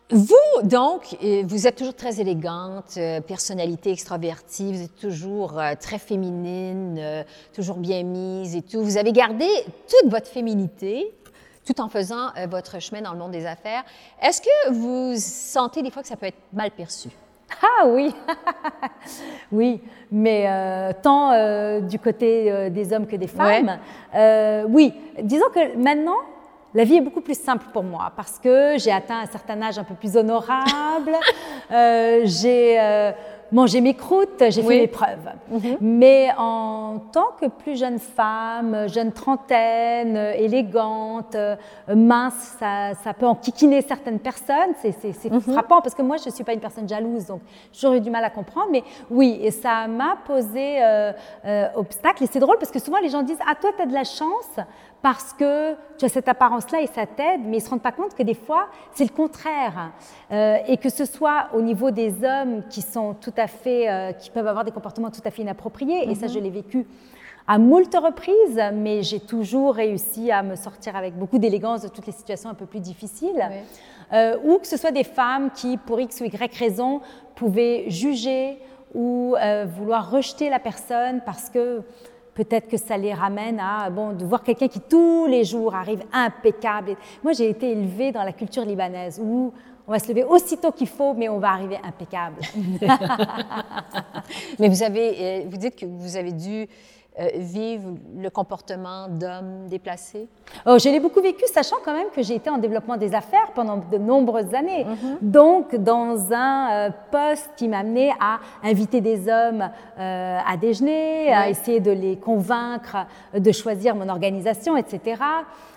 Vous, 0.09 0.61
donc, 0.63 1.17
vous 1.21 1.67
êtes 1.67 1.75
toujours 1.75 1.93
très 1.93 2.21
élégante, 2.21 2.93
euh, 2.95 3.19
personnalité 3.19 3.91
extravertie, 3.91 4.71
vous 4.71 4.83
êtes 4.83 4.95
toujours 4.95 5.59
euh, 5.59 5.73
très 5.77 5.99
féminine, 5.99 6.95
euh, 6.97 7.23
toujours 7.53 7.75
bien 7.75 8.03
mise 8.03 8.55
et 8.55 8.61
tout. 8.61 8.81
Vous 8.81 8.97
avez 8.97 9.11
gardé 9.11 9.45
toute 9.89 10.09
votre 10.09 10.27
féminité 10.27 11.13
tout 11.65 11.81
en 11.81 11.89
faisant 11.89 12.29
votre 12.49 12.79
chemin 12.79 13.01
dans 13.01 13.11
le 13.11 13.19
monde 13.19 13.33
des 13.33 13.45
affaires. 13.45 13.83
Est-ce 14.21 14.41
que 14.41 14.71
vous 14.71 15.15
sentez 15.17 15.81
des 15.81 15.91
fois 15.91 16.01
que 16.01 16.07
ça 16.07 16.15
peut 16.15 16.27
être 16.27 16.39
mal 16.53 16.71
perçu? 16.71 17.09
Ah 17.61 17.87
oui, 17.87 18.15
oui, 19.51 19.81
mais 20.09 20.93
tant 21.03 21.81
du 21.81 21.99
côté 21.99 22.69
des 22.69 22.93
hommes 22.93 23.05
que 23.05 23.17
des 23.17 23.27
femmes. 23.27 23.79
oui, 24.69 24.93
disons 25.21 25.49
que 25.53 25.75
maintenant, 25.75 26.15
la 26.77 26.83
vie 26.83 26.97
est 26.97 27.01
beaucoup 27.01 27.21
plus 27.21 27.37
simple 27.37 27.65
pour 27.73 27.81
moi 27.81 28.11
parce 28.15 28.37
que 28.37 28.77
j'ai 28.77 28.91
atteint 28.91 29.21
un 29.21 29.25
certain 29.25 29.59
âge 29.63 29.79
un 29.79 29.83
peu 29.83 29.95
plus 29.95 30.15
honorable, 30.15 31.13
euh, 31.71 32.21
j'ai 32.25 32.79
euh, 32.79 33.11
mangé 33.51 33.81
mes 33.81 33.95
croûtes, 33.95 34.43
j'ai 34.49 34.61
fait 34.61 34.81
mes 34.81 34.87
preuves. 34.87 35.27
Mhm. 35.49 35.77
Mais 35.81 36.29
en 36.37 36.99
tant 37.11 37.29
que 37.41 37.47
plus 37.47 37.79
jeune 37.79 37.97
femme, 37.97 38.87
jeune 38.89 39.11
trentaine, 39.11 40.17
élégante, 40.35 41.35
mince, 41.87 42.57
ça, 42.59 43.13
peut 43.17 43.25
enquiquiner 43.25 43.81
certaines 43.81 44.19
personnes. 44.19 44.75
C'est 44.79 45.31
mhm. 45.31 45.41
frappant 45.41 45.81
parce 45.81 45.95
que 45.95 46.03
moi, 46.03 46.17
je 46.17 46.29
ne 46.29 46.33
suis 46.33 46.43
pas 46.43 46.53
une 46.53 46.59
personne 46.59 46.87
jalouse, 46.87 47.25
donc 47.25 47.41
j'aurais 47.73 48.01
du 48.01 48.11
mal 48.11 48.23
à 48.23 48.29
comprendre. 48.29 48.67
Mais 48.71 48.83
oui, 49.09 49.39
et 49.41 49.49
ça 49.49 49.87
m'a 49.87 50.15
posé 50.27 50.77
euh, 50.79 51.11
obstacle. 51.75 52.23
Et 52.23 52.27
c'est 52.27 52.39
drôle 52.39 52.57
parce 52.59 52.71
que 52.71 52.79
souvent 52.79 52.99
les 52.99 53.09
gens 53.09 53.23
disent 53.23 53.39
Ah, 53.49 53.55
toi, 53.59 53.71
tu 53.75 53.81
as 53.81 53.87
de 53.87 53.93
la 53.93 54.03
chance 54.03 54.59
parce 55.01 55.33
que 55.33 55.75
tu 55.97 56.05
as 56.05 56.10
cette 56.10 56.27
apparence-là 56.27 56.81
et 56.81 56.88
ça 56.88 57.05
t'aide, 57.05 57.41
mais 57.45 57.57
ils 57.57 57.60
ne 57.60 57.65
se 57.65 57.69
rendent 57.69 57.81
pas 57.81 57.91
compte 57.91 58.15
que 58.15 58.23
des 58.23 58.33
fois, 58.33 58.67
c'est 58.93 59.03
le 59.03 59.15
contraire. 59.15 59.91
Euh, 60.31 60.57
et 60.67 60.77
que 60.77 60.89
ce 60.89 61.05
soit 61.05 61.49
au 61.53 61.62
niveau 61.62 61.91
des 61.91 62.23
hommes 62.23 62.63
qui 62.69 62.81
sont 62.81 63.13
tout 63.13 63.33
à 63.38 63.47
fait, 63.47 63.89
euh, 63.89 64.12
qui 64.12 64.31
peuvent 64.31 64.47
avoir 64.47 64.65
des 64.65 64.71
comportements 64.71 65.12
tout 65.12 65.21
à 65.23 65.31
fait 65.31 65.43
inappropriés, 65.43 66.10
et 66.10 66.15
ça, 66.15 66.27
mhm. 66.27 66.33
je 66.33 66.39
l'ai 66.39 66.49
vécu 66.49 66.88
à 67.47 67.60
moult 67.60 67.95
reprises, 67.95 68.62
mais 68.73 69.03
j'ai 69.03 69.21
toujours 69.21 69.75
réussi 69.75 70.31
à 70.31 70.43
me 70.43 70.55
sortir 70.55 70.95
avec 70.97 71.17
beaucoup 71.17 71.38
d'élégance 71.38 71.83
de 71.83 71.88
toutes 71.88 72.07
les 72.07 72.12
situations 72.12 72.49
un 72.49 72.55
peu 72.55 72.65
plus 72.65 72.81
difficiles. 72.81 73.41
Euh, 74.12 74.38
ou 74.43 74.57
que 74.57 74.67
ce 74.67 74.77
soit 74.77 74.91
des 74.91 75.05
femmes 75.05 75.51
qui, 75.51 75.77
pour 75.77 75.99
X 75.99 76.19
ou 76.19 76.25
Y 76.25 76.57
raison, 76.57 77.01
pouvaient 77.36 77.86
juger 77.89 78.57
ou 78.93 79.36
vouloir 79.77 80.10
rejeter 80.10 80.49
la 80.49 80.60
personne 80.60 81.21
parce 81.25 81.49
que 81.49 81.83
peut-être 82.38 82.69
que 82.69 82.78
ça 82.78 82.97
les 82.97 83.15
ramène 83.15 83.60
à 83.60 83.89
bon, 83.89 84.13
de 84.13 84.23
voir 84.23 84.43
quelqu'un 84.43 84.67
qui 84.67 84.80
tous 84.80 85.26
les 85.26 85.43
jours 85.43 85.73
arrive 85.73 86.04
impeccable. 86.13 86.95
Moi, 87.23 87.34
j'ai 87.34 87.50
été 87.50 87.71
élevée 87.71 88.12
dans 88.12 88.23
la 88.23 88.32
culture 88.32 88.63
libanaise 88.63 89.19
où 89.19 89.52
on 89.88 89.91
va 89.91 89.97
se 89.97 90.08
lever 90.10 90.23
aussitôt 90.23 90.71
qu'il 90.71 90.88
faut, 90.88 91.15
mais 91.15 91.30
on 91.30 91.39
va 91.39 91.50
arriver 91.50 91.80
impeccable. 91.84 92.36
mais 94.60 94.69
vous 94.69 94.84
avez, 94.84 95.15
euh, 95.19 95.41
vous 95.50 95.58
dites 95.58 95.76
que 95.76 95.88
vous 95.88 96.15
avez 96.15 96.32
dû 96.32 96.67
euh, 97.19 97.30
vivre 97.36 97.95
le 98.15 98.30
comportement 98.30 99.08
d'hommes 99.08 99.67
déplacés? 99.67 100.27
Oh, 100.65 100.77
je 100.77 100.89
l'ai 100.89 100.99
beaucoup 100.99 101.21
vécu, 101.21 101.45
sachant 101.47 101.77
quand 101.84 101.93
même 101.93 102.10
que 102.15 102.21
j'ai 102.21 102.36
été 102.36 102.49
en 102.49 102.58
développement 102.58 102.97
des 102.97 103.15
affaires 103.15 103.51
pendant 103.56 103.77
de 103.77 103.97
nombreuses 103.97 104.53
années. 104.53 104.86
Mm-hmm. 104.86 105.17
Donc, 105.21 105.75
dans 105.75 106.32
un 106.32 106.71
euh, 106.71 106.89
poste 107.12 107.49
qui 107.56 107.67
m'amenait 107.67 108.12
à 108.19 108.39
inviter 108.63 109.01
des 109.01 109.27
hommes 109.30 109.69
euh, 109.99 110.39
à 110.45 110.58
déjeuner, 110.58 111.34
à 111.34 111.49
essayer 111.49 111.80
de 111.80 111.91
les 111.91 112.17
convaincre 112.17 112.97
de 113.34 113.51
choisir 113.51 113.95
mon 113.95 114.10
organisation, 114.10 114.77
etc. 114.77 115.15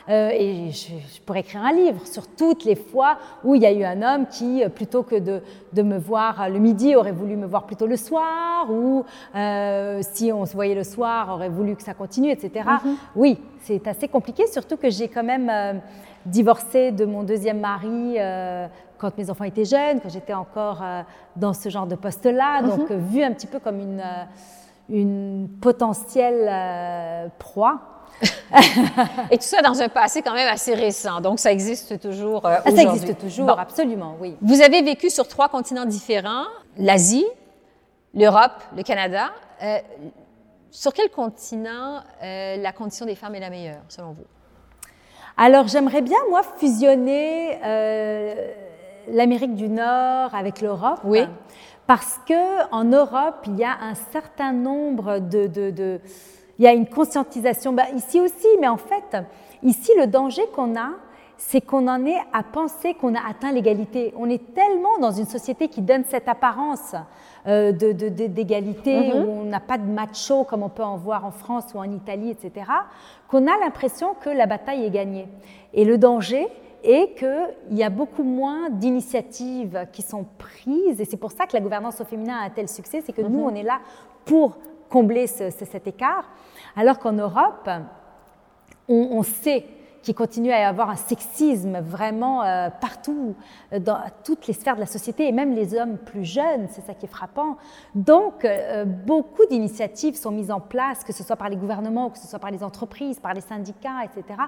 Euh, 0.09 0.31
et 0.33 0.71
je, 0.71 1.21
pourrais 1.25 1.41
écrire 1.41 1.63
un 1.63 1.73
livre 1.73 2.07
sur 2.07 2.27
toutes 2.27 2.65
les 2.65 2.75
fois 2.75 3.19
où 3.45 3.55
il 3.55 3.63
y 3.63 3.67
a 3.67 3.73
eu 3.73 3.85
un 3.85 4.03
homme 4.03 4.27
qui, 4.27 4.65
euh, 4.65 4.69
plutôt 4.69 5.03
que 5.03 5.17
de, 5.17 5.43
de 5.73 5.83
me 5.83 5.99
voir 5.99 6.49
le 6.49 6.59
midi, 6.59 6.97
aurait 6.97 7.13
voulu 7.13 7.37
me 7.37 7.47
voir 7.47 7.65
plutôt 7.65 7.87
le 7.87 7.97
soir, 7.97 8.71
ou 8.71 9.05
euh, 9.35 10.01
si 10.03 10.33
on 10.33 10.47
se 10.47 10.55
voyait 10.55 10.75
le 10.75 10.85
soir, 10.85 11.31
aurait 11.31 11.49
voulu 11.49 11.77
que 11.77 11.83
ça 11.83 11.95
continue, 11.95 12.31
etc. 12.31 12.65
Mhm. 12.85 12.97
Oui, 13.15 13.39
c'est 13.61 13.87
assez 13.87 14.09
compliqué, 14.09 14.47
surtout 14.47 14.77
que 14.77 14.91
j'ai 14.91 15.09
quand 15.09 15.25
même 15.25 15.81
divorcé 16.27 16.93
de 16.93 17.05
mon 17.05 17.23
deuxième 17.23 17.61
mari 17.61 18.17
quand 18.99 19.17
mes 19.17 19.31
enfants 19.31 19.45
étaient 19.45 19.65
jeunes, 19.65 20.01
quand 20.03 20.09
j'étais 20.09 20.35
encore 20.35 20.83
dans 21.37 21.53
ce 21.53 21.69
genre 21.69 21.87
de 21.87 21.95
poste-là, 21.95 22.63
mhm. 22.63 22.69
donc 22.69 22.91
vu 22.91 23.23
un 23.23 23.33
petit 23.33 23.47
peu 23.47 23.59
comme 23.59 23.81
une, 23.81 24.03
une 24.89 25.49
potentielle 25.61 27.31
proie. 27.39 27.90
Et 29.31 29.39
tout 29.39 29.45
ça 29.45 29.63
dans 29.63 29.81
un 29.81 29.89
passé 29.89 30.23
quand 30.23 30.35
même 30.35 30.49
assez 30.53 30.75
récent, 30.75 31.21
donc 31.21 31.39
ça 31.39 31.53
existe 31.53 32.01
toujours 32.01 32.45
euh, 32.47 32.59
aujourd'hui. 32.67 32.77
ça 32.85 32.93
existe 32.93 33.19
toujours, 33.19 33.47
Bon. 33.47 33.53
absolument, 33.55 34.17
oui. 34.21 34.37
Vous 34.43 34.61
avez 34.61 34.83
vécu 34.83 35.09
sur 35.11 35.27
trois 35.29 35.49
continents 35.49 35.87
différents, 35.87 36.45
l'Asie, 36.77 37.27
l'Europe, 38.15 38.63
le 38.77 38.83
Canada. 38.83 39.31
Euh, 39.63 39.79
sur 40.71 40.93
quel 40.93 41.09
continent 41.11 42.01
euh, 42.23 42.57
la 42.57 42.73
condition 42.73 43.07
des 43.07 43.15
femmes 43.15 43.35
est 43.35 43.41
la 43.41 43.51
meilleure, 43.51 43.83
selon 43.89 44.13
vous? 44.13 44.25
Alors 45.37 45.69
j'aimerais 45.69 46.03
bien, 46.03 46.19
moi, 46.29 46.43
fusionner 46.59 47.59
l'Amérique 49.09 49.55
du 49.55 49.69
Nord 49.69 50.35
avec 50.35 50.61
l'Europe. 50.61 51.01
Oui. 51.05 51.25
Parce 51.87 52.21
que 52.29 52.71
en 52.73 52.85
Europe, 52.85 53.45
il 53.47 53.57
y 53.57 53.65
a 53.65 53.77
un 53.83 53.95
certain 54.13 54.53
nombre 54.53 55.19
de... 55.19 55.47
de- 55.47 55.71
de- 55.71 56.01
il 56.61 56.65
y 56.65 56.69
a 56.69 56.73
une 56.75 56.87
conscientisation, 56.87 57.73
bah, 57.73 57.87
ici 57.97 58.21
aussi, 58.21 58.47
mais 58.61 58.69
en 58.69 58.77
fait, 58.77 59.17
ici, 59.63 59.91
le 59.99 60.07
danger 60.07 60.43
qu'on 60.55 60.77
a, 60.77 60.91
c'est 61.39 61.63
qu'on 61.63 61.89
en 61.89 62.05
est 62.05 62.19
à 62.35 62.43
penser 62.43 62.93
qu'on 62.93 63.15
a 63.15 63.21
atteint 63.27 63.51
l'égalité. 63.51 64.13
On 64.19 64.29
est 64.29 64.53
tellement 64.55 64.99
dans 65.01 65.11
une 65.11 65.25
société 65.25 65.69
qui 65.69 65.81
donne 65.81 66.05
cette 66.07 66.29
apparence 66.29 66.95
euh, 67.47 67.73
de- 67.73 67.93
de- 67.93 68.11
de- 68.11 68.27
d'égalité, 68.27 69.11
où 69.15 69.31
on 69.41 69.45
n'a 69.45 69.61
pas 69.61 69.79
de 69.79 69.87
macho 69.87 70.45
comme 70.45 70.63
on 70.63 70.69
peut 70.69 70.83
en 70.85 70.99
voir 70.99 71.25
en 71.25 71.31
France 71.31 71.65
ou 71.75 71.79
en 71.79 71.91
Italie, 71.91 72.29
etc., 72.31 72.67
qu'on 73.27 73.47
a 73.47 73.59
l'impression 73.59 74.09
que 74.21 74.29
la 74.29 74.45
bataille 74.45 74.85
est 74.85 74.91
gagnée. 74.91 75.27
Et 75.73 75.87
le 75.87 75.97
danger 75.97 76.47
est 76.85 77.15
qu'il 77.19 77.79
y 77.79 77.83
a 77.83 77.89
beaucoup 77.89 78.23
moins 78.23 78.69
d'initiatives 78.69 79.87
qui 79.93 80.03
sont 80.03 80.27
prises, 80.37 81.01
et 81.01 81.07
c'est 81.07 81.17
pour 81.17 81.33
ça 81.33 81.47
que 81.47 81.55
la 81.55 81.61
gouvernance 81.61 82.01
au 82.03 82.05
féminin 82.05 82.37
a 82.43 82.45
un 82.45 82.51
tel 82.51 82.69
succès, 82.69 83.03
c'est 83.05 83.13
que 83.15 83.23
nous, 83.23 83.41
on 83.51 83.55
est 83.55 83.63
là 83.63 83.81
pour 84.27 84.59
combler 84.91 85.27
ce- 85.27 85.51
ce- 85.51 85.65
cet 85.65 85.87
écart, 85.87 86.25
alors 86.77 86.99
qu'en 86.99 87.13
Europe, 87.13 87.69
on, 88.89 89.23
sait 89.23 89.65
qu'il 90.03 90.15
continue 90.15 90.51
à 90.51 90.61
y 90.61 90.65
avoir 90.65 90.91
un 90.91 90.97
sexisme 90.97 91.79
vraiment 91.81 92.43
euh, 92.43 92.71
partout, 92.81 93.37
euh, 93.73 93.79
dans 93.79 93.99
toutes 94.25 94.47
les 94.49 94.53
sphères 94.55 94.75
de 94.75 94.81
la 94.81 94.87
société, 94.87 95.29
et 95.29 95.33
même 95.33 95.55
les 95.55 95.75
hommes 95.75 95.97
plus 95.99 96.25
jeunes, 96.25 96.67
c'est 96.71 96.81
ça 96.81 96.95
qui 96.95 97.07
est 97.07 97.09
frappant. 97.09 97.57
Donc, 97.95 98.45
euh, 98.45 98.85
beaucoup 98.85 99.47
d'initiatives 99.49 100.17
sont 100.17 100.31
mises 100.33 100.51
en 100.51 100.59
place, 100.61 101.05
que 101.05 101.13
ce 101.13 101.23
soit 101.23 101.37
par 101.37 101.49
les 101.51 101.57
gouvernements, 101.57 102.07
ou 102.07 102.11
que 102.11 102.19
ce 102.19 102.27
soit 102.27 102.39
par 102.39 102.51
les 102.51 102.65
entreprises, 102.65 103.21
par 103.21 103.35
les 103.35 103.43
syndicats, 103.43 104.03
etc., 104.05 104.41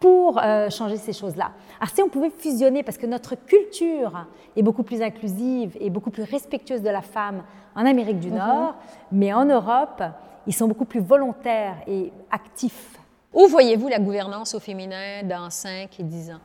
pour 0.00 0.38
euh, 0.38 0.70
changer 0.70 0.96
ces 0.96 1.12
choses-là. 1.12 1.52
Alors 1.80 1.90
si 1.92 2.02
on 2.02 2.08
pouvait 2.08 2.30
fusionner, 2.30 2.82
parce 2.82 2.98
que 2.98 3.06
notre 3.06 3.34
culture 3.34 4.26
est 4.56 4.62
beaucoup 4.62 4.82
plus 4.82 5.02
inclusive 5.02 5.76
et 5.80 5.90
beaucoup 5.90 6.10
plus 6.10 6.22
respectueuse 6.22 6.82
de 6.82 6.90
la 6.90 7.02
femme 7.02 7.42
en 7.74 7.84
Amérique 7.84 8.20
du 8.20 8.30
Nord, 8.30 8.74
mais 9.10 9.32
en 9.32 9.44
Europe, 9.44 10.02
ils 10.46 10.54
sont 10.54 10.68
beaucoup 10.68 10.84
plus 10.84 11.00
volontaires 11.00 11.76
et 11.86 12.12
actifs 12.30 12.98
Où 13.32 13.46
voyez-vous 13.48 13.88
la 13.88 13.98
gouvernance 13.98 14.54
au 14.54 14.60
féminin 14.60 15.22
dans 15.24 15.50
5 15.50 16.00
et 16.00 16.02
10 16.02 16.30
ans? 16.30 16.40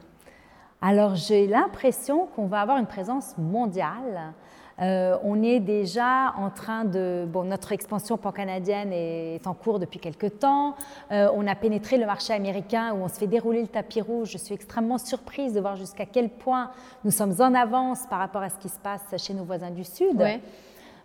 Alors 0.81 1.15
j'ai 1.15 1.47
l'impression 1.47 2.27
qu'on 2.35 2.47
va 2.47 2.59
avoir 2.59 2.77
une 2.77 2.87
présence 2.87 3.37
mondiale. 3.37 4.33
Euh, 4.81 5.17
on 5.23 5.43
est 5.43 5.59
déjà 5.59 6.33
en 6.37 6.49
train 6.49 6.85
de... 6.85 7.25
Bon, 7.27 7.43
notre 7.43 7.71
expansion 7.71 8.17
pan-canadienne 8.17 8.91
est 8.91 9.45
en 9.45 9.53
cours 9.53 9.79
depuis 9.79 9.99
quelque 9.99 10.27
temps. 10.27 10.75
Euh, 11.11 11.29
on 11.35 11.45
a 11.47 11.55
pénétré 11.55 11.97
le 11.97 12.05
marché 12.05 12.33
américain 12.33 12.93
où 12.93 13.03
on 13.03 13.07
se 13.07 13.15
fait 13.15 13.27
dérouler 13.27 13.61
le 13.61 13.67
tapis 13.67 14.01
rouge. 14.01 14.31
Je 14.31 14.37
suis 14.37 14.55
extrêmement 14.55 14.97
surprise 14.97 15.53
de 15.53 15.59
voir 15.59 15.75
jusqu'à 15.75 16.05
quel 16.05 16.29
point 16.29 16.71
nous 17.03 17.11
sommes 17.11 17.35
en 17.39 17.53
avance 17.53 18.07
par 18.09 18.19
rapport 18.19 18.41
à 18.41 18.49
ce 18.49 18.57
qui 18.57 18.69
se 18.69 18.79
passe 18.79 19.03
chez 19.17 19.33
nos 19.33 19.43
voisins 19.43 19.71
du 19.71 19.83
Sud. 19.83 20.19
Ouais. 20.19 20.41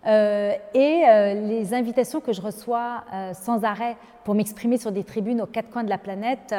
Euh, 0.07 0.55
et 0.75 1.05
euh, 1.09 1.35
les 1.35 1.75
invitations 1.75 2.21
que 2.21 2.33
je 2.33 2.41
reçois 2.41 3.05
euh, 3.13 3.35
sans 3.35 3.65
arrêt 3.65 3.97
pour 4.25 4.35
m'exprimer 4.35 4.79
sur 4.79 4.93
des 4.93 5.03
tribunes 5.03 5.43
aux 5.43 5.47
quatre 5.47 5.71
coins 5.71 5.83
de 5.83 5.91
la 5.91 5.99
planète 5.99 6.55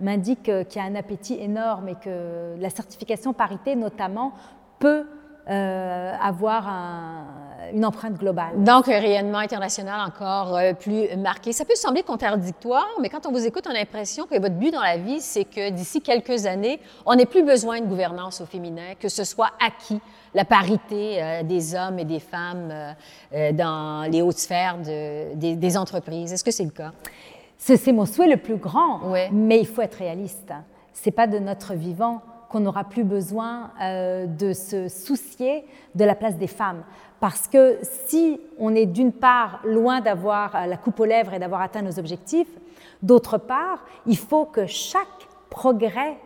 m'indiquent 0.00 0.66
qu'il 0.68 0.82
y 0.82 0.84
a 0.84 0.88
un 0.88 0.94
appétit 0.94 1.34
énorme 1.40 1.88
et 1.88 1.94
que 1.94 2.56
la 2.58 2.70
certification 2.70 3.32
parité, 3.32 3.76
notamment, 3.76 4.32
peut 4.78 5.06
euh, 5.48 6.12
avoir 6.22 6.68
un- 6.68 7.26
une 7.72 7.84
empreinte 7.84 8.14
globale. 8.14 8.64
Donc, 8.64 8.88
un 8.88 8.98
rayonnement 8.98 9.38
international 9.38 10.00
encore 10.06 10.56
euh, 10.56 10.72
plus 10.74 11.14
marqué. 11.16 11.52
Ça 11.52 11.64
peut 11.64 11.76
sembler 11.76 12.02
contradictoire, 12.02 12.86
mais 13.00 13.08
quand 13.08 13.26
on 13.26 13.30
vous 13.30 13.46
écoute, 13.46 13.64
on 13.68 13.70
a 13.70 13.74
l'impression 13.74 14.26
que 14.26 14.40
votre 14.40 14.56
but 14.56 14.72
dans 14.72 14.80
la 14.80 14.96
vie, 14.96 15.20
c'est 15.20 15.44
que 15.44 15.70
d'ici 15.70 16.00
quelques 16.00 16.46
années, 16.46 16.80
on 17.06 17.14
n'ait 17.14 17.26
plus 17.26 17.44
besoin 17.44 17.80
de 17.80 17.86
gouvernance 17.86 18.40
au 18.40 18.46
féminin, 18.46 18.94
que 18.98 19.08
ce 19.08 19.22
soit 19.24 19.50
acquis 19.64 20.00
la 20.34 20.44
parité 20.44 21.22
euh, 21.22 21.42
des 21.44 21.74
hommes 21.76 21.98
et 22.00 22.04
des 22.04 22.20
femmes 22.20 22.72
euh, 23.32 23.52
dans 23.52 24.10
les 24.10 24.22
hautes 24.22 24.38
sphères 24.38 24.78
de- 24.78 25.34
des, 25.34 25.54
des 25.56 25.76
entreprises. 25.76 26.32
Est-ce 26.32 26.44
que 26.44 26.50
c'est 26.52 26.64
le 26.64 26.70
cas? 26.70 26.92
C'est 27.56 27.92
mon 27.92 28.06
souhait 28.06 28.26
le 28.28 28.38
plus 28.38 28.56
grand, 28.56 29.00
Ouais. 29.10 29.28
mais 29.32 29.60
il 29.60 29.66
faut 29.66 29.82
être 29.82 29.96
réaliste. 29.98 30.52
C'est 30.92 31.10
pas 31.10 31.26
de 31.26 31.38
notre 31.38 31.74
vivant 31.74 32.20
qu'on 32.50 32.60
n'aura 32.60 32.84
plus 32.84 33.04
besoin 33.04 33.70
euh, 33.80 34.26
de 34.26 34.52
se 34.52 34.88
soucier 34.88 35.64
de 35.94 36.04
la 36.04 36.16
place 36.16 36.36
des 36.36 36.48
femmes. 36.48 36.82
Parce 37.20 37.46
que 37.46 37.78
si 37.82 38.40
on 38.58 38.74
est 38.74 38.86
d'une 38.86 39.12
part 39.12 39.60
loin 39.64 40.00
d'avoir 40.00 40.56
euh, 40.56 40.66
la 40.66 40.76
coupe 40.76 40.98
aux 40.98 41.04
lèvres 41.04 41.32
et 41.32 41.38
d'avoir 41.38 41.60
atteint 41.60 41.82
nos 41.82 41.98
objectifs, 41.98 42.50
d'autre 43.02 43.38
part, 43.38 43.84
il 44.06 44.18
faut 44.18 44.46
que 44.46 44.66
chaque 44.66 45.06
progrès 45.48 46.18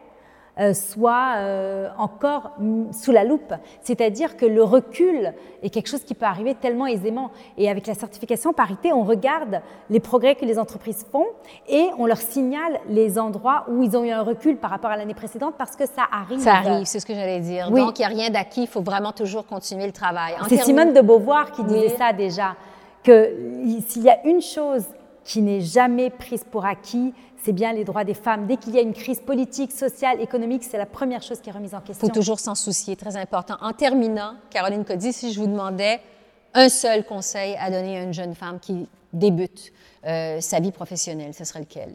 soit 0.72 1.34
euh, 1.38 1.88
encore 1.98 2.52
sous 2.92 3.10
la 3.12 3.24
loupe. 3.24 3.52
C'est-à-dire 3.82 4.36
que 4.36 4.46
le 4.46 4.62
recul 4.62 5.32
est 5.62 5.70
quelque 5.70 5.88
chose 5.88 6.04
qui 6.04 6.14
peut 6.14 6.26
arriver 6.26 6.54
tellement 6.54 6.86
aisément. 6.86 7.30
Et 7.58 7.68
avec 7.68 7.86
la 7.86 7.94
certification 7.94 8.52
parité, 8.52 8.92
on 8.92 9.02
regarde 9.02 9.60
les 9.90 10.00
progrès 10.00 10.36
que 10.36 10.44
les 10.44 10.58
entreprises 10.58 11.04
font 11.10 11.26
et 11.68 11.88
on 11.98 12.06
leur 12.06 12.18
signale 12.18 12.78
les 12.88 13.18
endroits 13.18 13.64
où 13.68 13.82
ils 13.82 13.96
ont 13.96 14.04
eu 14.04 14.10
un 14.10 14.22
recul 14.22 14.56
par 14.56 14.70
rapport 14.70 14.90
à 14.90 14.96
l'année 14.96 15.14
précédente 15.14 15.54
parce 15.58 15.74
que 15.76 15.86
ça 15.86 16.02
arrive. 16.12 16.38
Ça 16.38 16.54
arrive, 16.54 16.84
c'est 16.86 17.00
ce 17.00 17.06
que 17.06 17.14
j'allais 17.14 17.40
dire. 17.40 17.68
Oui. 17.72 17.80
Donc, 17.80 17.98
il 17.98 18.02
n'y 18.02 18.06
a 18.06 18.08
rien 18.08 18.30
d'acquis, 18.30 18.62
il 18.62 18.68
faut 18.68 18.82
vraiment 18.82 19.12
toujours 19.12 19.46
continuer 19.46 19.86
le 19.86 19.92
travail. 19.92 20.34
C'est 20.44 20.56
termes- 20.56 20.62
Simone 20.66 20.92
de 20.92 21.00
Beauvoir 21.00 21.50
qui 21.52 21.64
disait 21.64 21.88
Oui. 21.88 21.94
ça 21.98 22.12
déjà, 22.12 22.54
que 23.02 23.34
s'il 23.86 24.02
y 24.02 24.10
a 24.10 24.24
une 24.26 24.40
chose 24.40 24.84
qui 25.24 25.42
n'est 25.42 25.60
jamais 25.62 26.10
prise 26.10 26.44
pour 26.44 26.64
acquis, 26.64 27.12
c'est 27.44 27.52
bien 27.52 27.72
les 27.74 27.84
droits 27.84 28.04
des 28.04 28.14
femmes. 28.14 28.46
Dès 28.46 28.56
qu'il 28.56 28.74
y 28.74 28.78
a 28.78 28.80
une 28.80 28.94
crise 28.94 29.20
politique, 29.20 29.70
sociale, 29.70 30.20
économique, 30.20 30.64
c'est 30.64 30.78
la 30.78 30.86
première 30.86 31.22
chose 31.22 31.40
qui 31.40 31.50
est 31.50 31.52
remise 31.52 31.74
en 31.74 31.80
Il 31.80 31.84
question. 31.88 32.06
faut 32.06 32.12
toujours 32.12 32.40
s'en 32.40 32.54
soucier, 32.54 32.96
très 32.96 33.16
important. 33.16 33.56
En 33.60 33.72
terminant, 33.72 34.34
Caroline 34.50 34.84
Cody, 34.84 35.12
si 35.12 35.32
je 35.32 35.40
vous 35.40 35.46
demandais 35.46 36.00
un 36.54 36.70
seul 36.70 37.04
conseil 37.04 37.54
à 37.60 37.70
donner 37.70 37.98
à 37.98 38.02
une 38.02 38.14
jeune 38.14 38.34
femme 38.34 38.58
qui 38.60 38.88
débute 39.12 39.72
euh, 40.06 40.40
sa 40.40 40.58
vie 40.60 40.72
professionnelle, 40.72 41.34
ce 41.34 41.44
serait 41.44 41.60
lequel? 41.60 41.94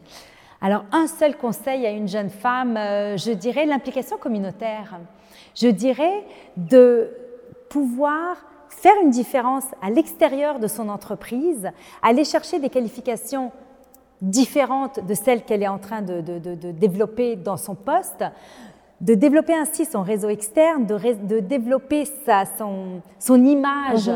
Alors, 0.60 0.84
un 0.92 1.06
seul 1.08 1.36
conseil 1.36 1.84
à 1.84 1.90
une 1.90 2.06
jeune 2.06 2.30
femme, 2.30 2.76
euh, 2.76 3.16
je 3.16 3.32
dirais 3.32 3.66
l'implication 3.66 4.18
communautaire. 4.18 5.00
Je 5.56 5.68
dirais 5.68 6.24
de 6.56 7.10
pouvoir 7.68 8.36
faire 8.68 8.94
une 9.02 9.10
différence 9.10 9.64
à 9.82 9.90
l'extérieur 9.90 10.60
de 10.60 10.68
son 10.68 10.88
entreprise, 10.88 11.70
aller 12.02 12.24
chercher 12.24 12.60
des 12.60 12.70
qualifications 12.70 13.50
différentes 14.22 15.04
de 15.06 15.14
celles 15.14 15.44
qu'elle 15.44 15.62
est 15.62 15.68
en 15.68 15.78
train 15.78 16.02
de, 16.02 16.20
de- 16.20 16.38
de- 16.38 16.54
de 16.54 16.70
développer 16.72 17.36
dans 17.36 17.56
son 17.56 17.74
poste, 17.74 18.24
de 19.00 19.14
développer 19.14 19.54
ainsi 19.54 19.86
son 19.86 20.02
réseau 20.02 20.28
externe, 20.28 20.84
de, 20.86 21.40
développer 21.40 22.04
sa, 22.04 22.44
son, 22.58 23.00
son 23.18 23.42
image 23.44 24.10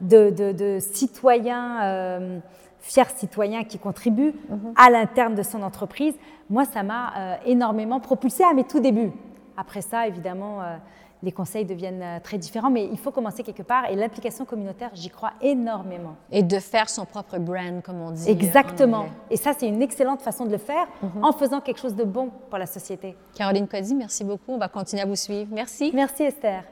de, 0.00 0.30
de- 0.30 0.52
de 0.52 0.78
citoyen, 0.80 1.82
euh, 1.82 2.38
fier 2.78 3.10
citoyen 3.10 3.64
qui 3.64 3.78
contribue 3.78 4.32
à 4.76 4.88
l'interne 4.88 5.34
de 5.34 5.42
son 5.42 5.62
entreprise. 5.62 6.14
Moi, 6.48 6.64
ça 6.64 6.82
m'a 6.82 7.12
euh, 7.16 7.34
énormément 7.44 8.00
propulsé 8.00 8.42
à 8.42 8.54
mes 8.54 8.64
tout 8.64 8.80
débuts. 8.80 9.12
Après 9.58 9.82
ça, 9.82 10.06
évidemment, 10.06 10.62
euh, 10.62 10.76
les 11.22 11.32
conseils 11.32 11.64
deviennent 11.64 12.02
euh, 12.02 12.20
très 12.20 12.38
différents, 12.38 12.70
mais 12.70 12.88
il 12.90 12.98
faut 12.98 13.10
commencer 13.10 13.42
quelque 13.42 13.62
part 13.62 13.90
et 13.90 13.96
l'implication 13.96 14.44
communautaire, 14.44 14.90
j'y 14.94 15.10
crois 15.10 15.32
énormément. 15.40 16.16
Et 16.30 16.42
de 16.42 16.58
faire 16.58 16.88
son 16.88 17.04
propre 17.04 17.38
brand, 17.38 17.82
comme 17.82 18.00
on 18.00 18.10
dit. 18.10 18.22
euh, 18.28 18.30
en 18.32 18.36
Exactement. 18.36 19.06
Et 19.30 19.36
ça, 19.36 19.52
c'est 19.56 19.68
une 19.68 19.82
excellente 19.82 20.22
façon 20.22 20.44
de 20.46 20.52
le 20.52 20.58
faire 20.58 20.86
en 21.22 21.32
faisant 21.32 21.60
quelque 21.60 21.78
chose 21.80 21.94
de 21.94 22.04
bon 22.04 22.30
pour 22.48 22.58
la 22.58 22.66
société. 22.66 23.16
Caroline 23.34 23.68
Cody, 23.68 23.94
merci 23.94 24.24
beaucoup. 24.24 24.52
On 24.52 24.58
va 24.58 24.68
continuer 24.68 25.02
à 25.02 25.06
vous 25.06 25.16
suivre. 25.16 25.48
Merci. 25.52 25.90
Merci 25.94 26.24
Esther. 26.24 26.64